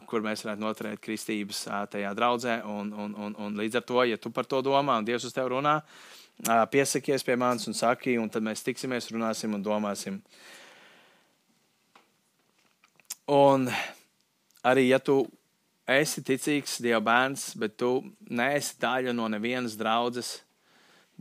[0.09, 2.61] kur mēs varētu noturēt kristības tajā draudzē.
[2.67, 5.35] Un, un, un, un līdz ar to, ja tu par to domā un Dievs uz
[5.35, 5.79] tevi runā,
[6.73, 10.21] piesakies pie manis un saki, un tad mēs tiksimies, runāsim un domāsim.
[13.31, 13.69] Un
[14.67, 15.21] arī, ja tu
[15.87, 20.39] esi ticīgs Dieva bērns, bet tu neesi daļa no nevienas draudzes,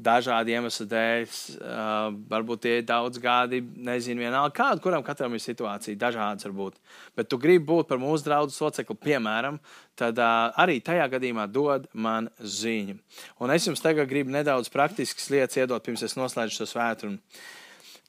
[0.05, 5.43] dažādu iemeslu dēļ, uh, varbūt tie ir daudz gadi, nezinu, vienalga, kāda, kuram katram ir
[5.45, 6.81] situācija, dažādas varbūt.
[7.19, 9.61] Bet tu gribi būt par mūsu draugu locekli, piemēram,
[10.01, 12.99] tad uh, arī tajā gadījumā dod man ziņu.
[13.41, 17.21] Un es jums tagad gribu nedaudz praktiskas lietas iedot, pirms es noslēdzu šo svētdienu.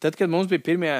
[0.01, 0.93] Tad, kad mums bija pirmie,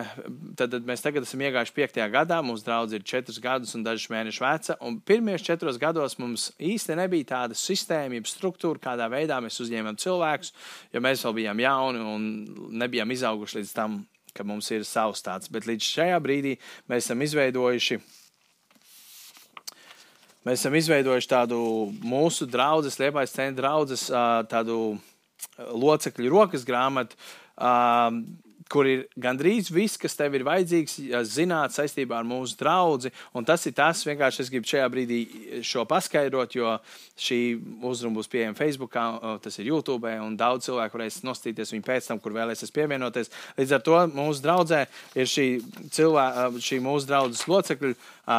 [0.53, 4.11] tad, tad mēs tagad esam iegājuši piektajā gadā, mūsu draugs ir četrus gadus un dažus
[4.13, 4.75] mēnešus veca.
[5.09, 10.53] Pirmajos četros gados mums īsti nebija tāda sistēma, jeb struktūra, kādā veidā mēs uzņēmām cilvēkus,
[10.93, 12.27] jo mēs vēl bijām jauni un
[12.83, 13.95] nebijām izauguši līdz tam,
[14.37, 15.49] ka mums ir savs tāds.
[15.49, 16.53] Bet līdz šajā brīdī
[16.85, 17.97] mēs esam izveidojuši.
[20.45, 21.63] Mēs esam izveidojuši tādu
[22.05, 23.97] mūsu draugu, Liepais centra draugu,
[24.53, 24.79] tādu
[25.57, 27.17] locekļu rokas grāmatu
[28.71, 30.97] kur ir gandrīz viss, kas tev ir vajadzīgs,
[31.27, 33.11] zināt saistībā ar mūsu draugu.
[33.47, 35.19] Tas ir tas, vienkārši es gribu šajā brīdī
[35.67, 36.77] šo paskaidrot, jo
[37.19, 37.41] šī
[37.87, 38.95] uzruna būs pieejama Facebook,
[39.43, 43.31] tas ir YouTube, un daudz cilvēku varēs nostīties viņu pēc tam, kur vēlēsies pievienoties.
[43.59, 44.85] Līdz ar to mūsu draudzē
[45.19, 45.47] ir šī,
[45.91, 46.25] cilvē,
[46.63, 47.93] šī mūsu draudzes locekļu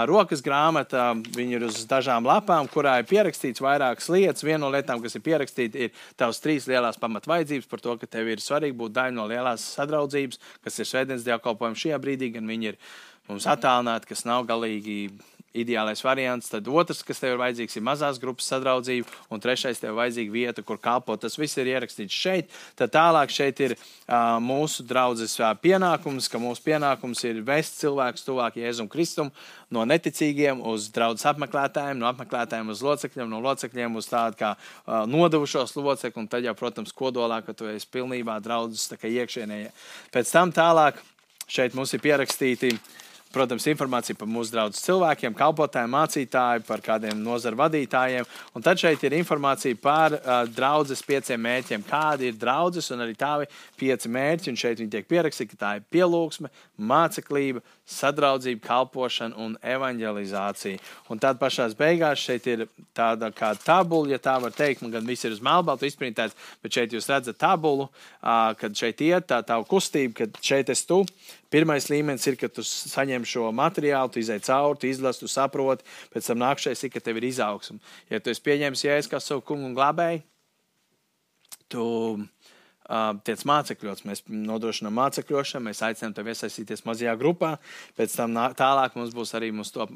[0.08, 1.10] rokas grāmata.
[1.36, 4.44] Viņa ir uz dažām lapām, kurā ir pierakstīts vairākas lietas.
[4.46, 8.30] Viena no lietām, kas ir pierakstīta, ir tavs trīs lielās pamatvaidzības par to, ka tev
[8.32, 12.72] ir svarīgi būt daļa no lielās sadraudzības kas ir svētdienas dievkalpojums šajā brīdī, gan viņi
[12.72, 12.78] ir
[13.30, 14.96] mums attālināti, kas nav galīgi
[15.54, 16.50] ideālais variants.
[16.52, 20.34] Tad otrs, kas tev ir vajadzīgs, ir mazās grupas sadraudzība, un trešais, tev ir vajadzīga
[20.34, 21.20] vieta, kur kalpot.
[21.22, 22.52] Tas viss ir ierakstīts šeit.
[22.78, 28.26] Tad tālāk šeit ir uh, mūsu draudzes uh, pienākums, ka mūsu pienākums ir vest cilvēkus
[28.26, 29.32] tuvāk Jēzum Kristum
[29.72, 35.04] no neticīgiem uz draudzes apmeklētājiem, no apmeklētājiem uz locekļiem, no locekļiem uz tādu kā uh,
[35.08, 39.62] nodevušos locekli, un tad jau, protams, kodolā, ka tu esi pilnībā draudzes iekšienē.
[40.12, 41.00] Pēc tam tālāk
[41.52, 43.01] šeit mums ir pierakstīti uh,
[43.32, 48.28] protams, informācija par mūsu draugu cilvēkiem, kalpotājiem, mācītājiem, par kādiem nozaru vadītājiem.
[48.56, 51.86] Un tad šeit ir informācija par uh, draudzes pieciem mērķiem.
[51.88, 53.48] Kādi ir draudzes un arī tādi
[53.80, 54.52] pieci mērķi.
[54.52, 56.52] Un šeit viņi tiek pierakstīti, ka tā ir pielūgsme,
[56.92, 60.80] māceklība, sadraudzība, kalpošana un evanģelizācija.
[61.12, 62.66] Un tad pašā beigās šeit ir
[62.96, 66.78] tāda kā tabula, ja tā var teikt, man gan viss ir uz melnbaltu izprintēts, bet
[66.78, 71.02] šeit jūs redzat tabulu, uh, kad šeit iet tā tā kustība, kad šeit es tu
[71.52, 75.86] Pirmais līmenis ir, ka tu saņem šo materiālu, tu izai cauri, tu izlasi, tu saproti.
[76.12, 77.80] Pēc tam nākamais ir, ka tev ir izaugsme.
[78.10, 80.22] Ja tu esi pieņēmis jēzu kā savu kungu un glābēju,
[81.72, 81.84] tu
[83.24, 84.04] tiec mācekļots.
[84.08, 87.54] Mēs nodrošinām mācekļošanu, mēs aicinām tevi iesaistīties mazajā grupā.
[87.98, 89.86] Pēc tam tālāk mums būs arī mums to,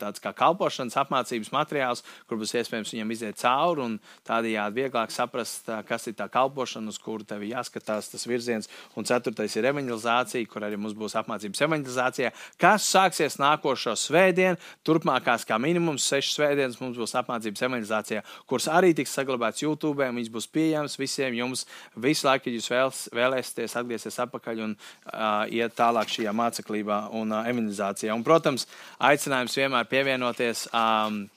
[0.00, 3.96] tāds kā kalpošanas apmācības materiāls, kur būs iespējams viņam iziet cauri un
[4.28, 8.70] tādējādi vieglāk saprast, kas ir tā kalpošana, uz kuru tev jāskatās tas virziens.
[8.98, 14.60] Un ceturtais ir evanģelizācija, kur arī mums būs apmācības evanģelizācijā, kas sāksies nākošo svētdienu.
[14.86, 20.32] Turpmākās kā minimums sešas svētdienas mums būs apmācības evanģelizācijā, kuras arī tiks saglabātas YouTube, viņas
[20.32, 21.66] būs pieejamas visiem jums.
[21.96, 27.10] Visu visu laiku, kad jūs vēls, vēlēsieties atgriezties atpakaļ un uh, iet tālāk šajā māceklībā
[27.16, 28.12] un uh, eminizācijā.
[28.14, 28.66] Un, protams,
[29.00, 30.68] aicinājums vienmēr pievienoties.
[30.74, 31.28] Um,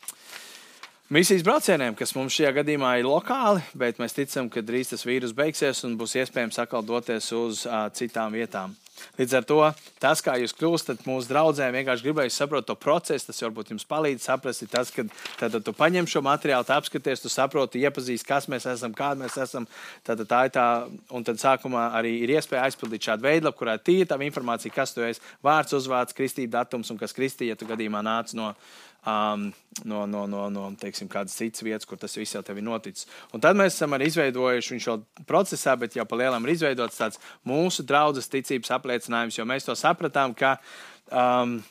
[1.13, 5.35] Misijas braucieniem, kas mums šajā gadījumā ir lokāli, bet mēs ticam, ka drīz tas vīrus
[5.35, 8.73] beigsies un būs iespējams atkal doties uz uh, citām vietām.
[9.17, 9.59] Līdz ar to
[10.01, 13.27] tas, kā jūs kļūstat mūsu draugiem, vienkārši gribēju saprast to procesu.
[13.29, 15.05] Tas varbūt jums palīdz saprast, tas, ka
[15.39, 19.67] tad, tu paņem šo materiālu, apskaties, tu saproti, iepazīsti, kas mēs esam, kādi mēs esam.
[20.07, 20.67] Tad, tā ir tā,
[21.13, 25.05] un tad sākumā arī ir iespēja aizpildīt šādu veidlapu, kurā tīri tā informācija, kas tu
[25.05, 28.53] esi, vārds, uzvārds, kristība, datums un kas kristīja, ja tu gadījumā nāc no
[29.05, 29.51] um,
[29.85, 33.07] no, no, no, no teiksim, kādas citas vietas, kur tas viss jau ir noticis.
[33.33, 34.97] Un tad mēs esam arī izveidojuši šo
[35.29, 39.77] procesā, bet jau pa lielam ir izveidots tāds mūsu draudzes ticības apliecinājums, jo mēs to
[39.77, 40.57] sapratām, ka.
[41.11, 41.61] Um,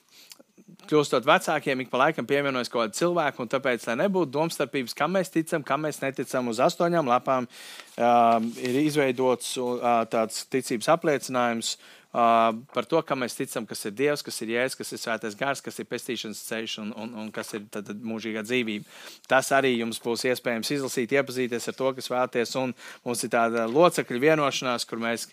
[0.83, 5.13] Kļūstot vecākiem, ik pa laikam pievienojas kaut kāda cilvēka, un tāpēc, lai nebūtu domstarpības, kam
[5.15, 11.77] mēs ticam, kam mēs neticam, uz astoņām lapām um, ir izveidots uh, tāds ticības apliecinājums,
[11.77, 15.01] uh, Uh, par to, kam mēs ticam, kas ir Dievs, kas ir Jēzus, kas ir
[15.01, 18.85] Svētais Gars, kas ir pestīšanas ceļš un, un, un kas ir tad, mūžīgā dzīvība.
[19.33, 22.53] Tas arī jums būs iespējams izlasīt, iepazīties ar to, kas vēlaties.
[22.61, 22.77] Un
[23.09, 25.31] mums ir tāda locekļu vienošanās, kur mēs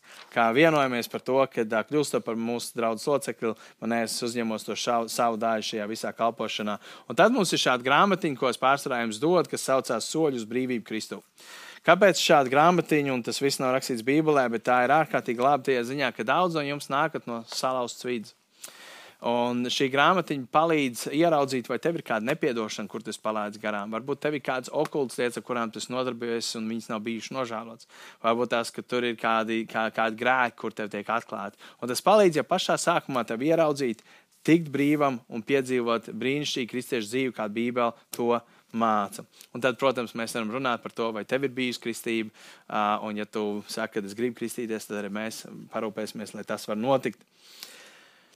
[0.56, 5.36] vienojamies par to, ka kļūstot par mūsu draugu locekli, man es uzņemos to šau, savu
[5.42, 6.80] daļu šajā visā kalpošanā.
[7.12, 10.88] Un tad mums ir šāda grāmatiņa, ko es pārsvarā jums dodu, kas saucās Soļus brīvību
[10.88, 11.20] Kristu.
[11.88, 15.86] Kāpēc šāda grāmatiņa, un tas viss nav rakstīts Bībelē, bet tā ir ārkārtīgi labi tajā
[15.92, 18.36] ziņā, ka daudz no jums nākat no salauztas vidas.
[19.20, 23.92] Un šī grāmatiņa palīdz ieraudzīt, vai tev ir kāda nepiedošana, kur tas palaidis garām.
[23.92, 27.90] Varbūt tev ir kādas okultas lietas, ar kurām tas nodarbojas, un viņas nav bijušas nožēlotas.
[28.24, 31.60] Varbūt tās, ka tur ir kādi, kā, kādi grēki, kur tev tiek atklāti.
[31.84, 34.06] Un tas palīdz, ja pašā sākumā tev ieraudzīt,
[34.48, 38.38] tikt brīvam un piedzīvot brīnišķīgu kristiešu dzīvi, kā Bībele to
[38.78, 39.26] māca.
[39.56, 42.34] Un tad, protams, mēs varam runāt par to, vai tev ir bijusi kristība.
[43.06, 45.44] Un, ja tu saki, ka es gribu kristīties, tad arī mēs
[45.74, 47.22] parūpēsimies, lai tas var notikt.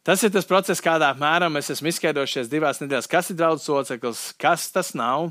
[0.03, 4.23] Tas ir tas process, kādā mērā mēs esam izskaidrojušies divās nedēļās, kas ir draudzes loceklis,
[4.41, 5.29] kas tas nav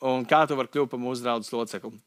[0.00, 1.98] un kā tu vari kļūt par mūsu draugu locekli.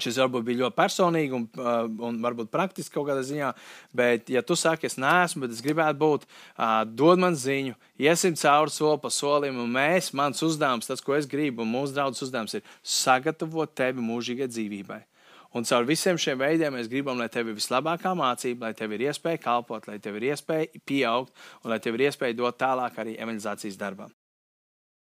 [0.00, 3.52] Šis varbūt bija ļoti personīgi un, uh, un varbūt praktiski kaut kādā ziņā,
[3.96, 8.36] bet, ja tu saki, es neesmu, bet es gribētu būt, uh, dod man ziņu, iesim
[8.38, 12.24] cauri soli pa solim, un mēs, mans uzdevums, tas, ko es gribu, un mūsu draugs
[12.24, 15.02] uzdevums ir sagatavot tevi mūžīgai dzīvībai.
[15.52, 19.04] Un caur visiem šiem veidiem mēs gribam, lai tev ir vislabākā mācība, lai tev ir
[19.10, 23.18] iespēja kalpot, lai tev ir iespēja pieaugt un lai tev ir iespēja dot tālāk arī
[23.20, 24.14] evangelizācijas darbam.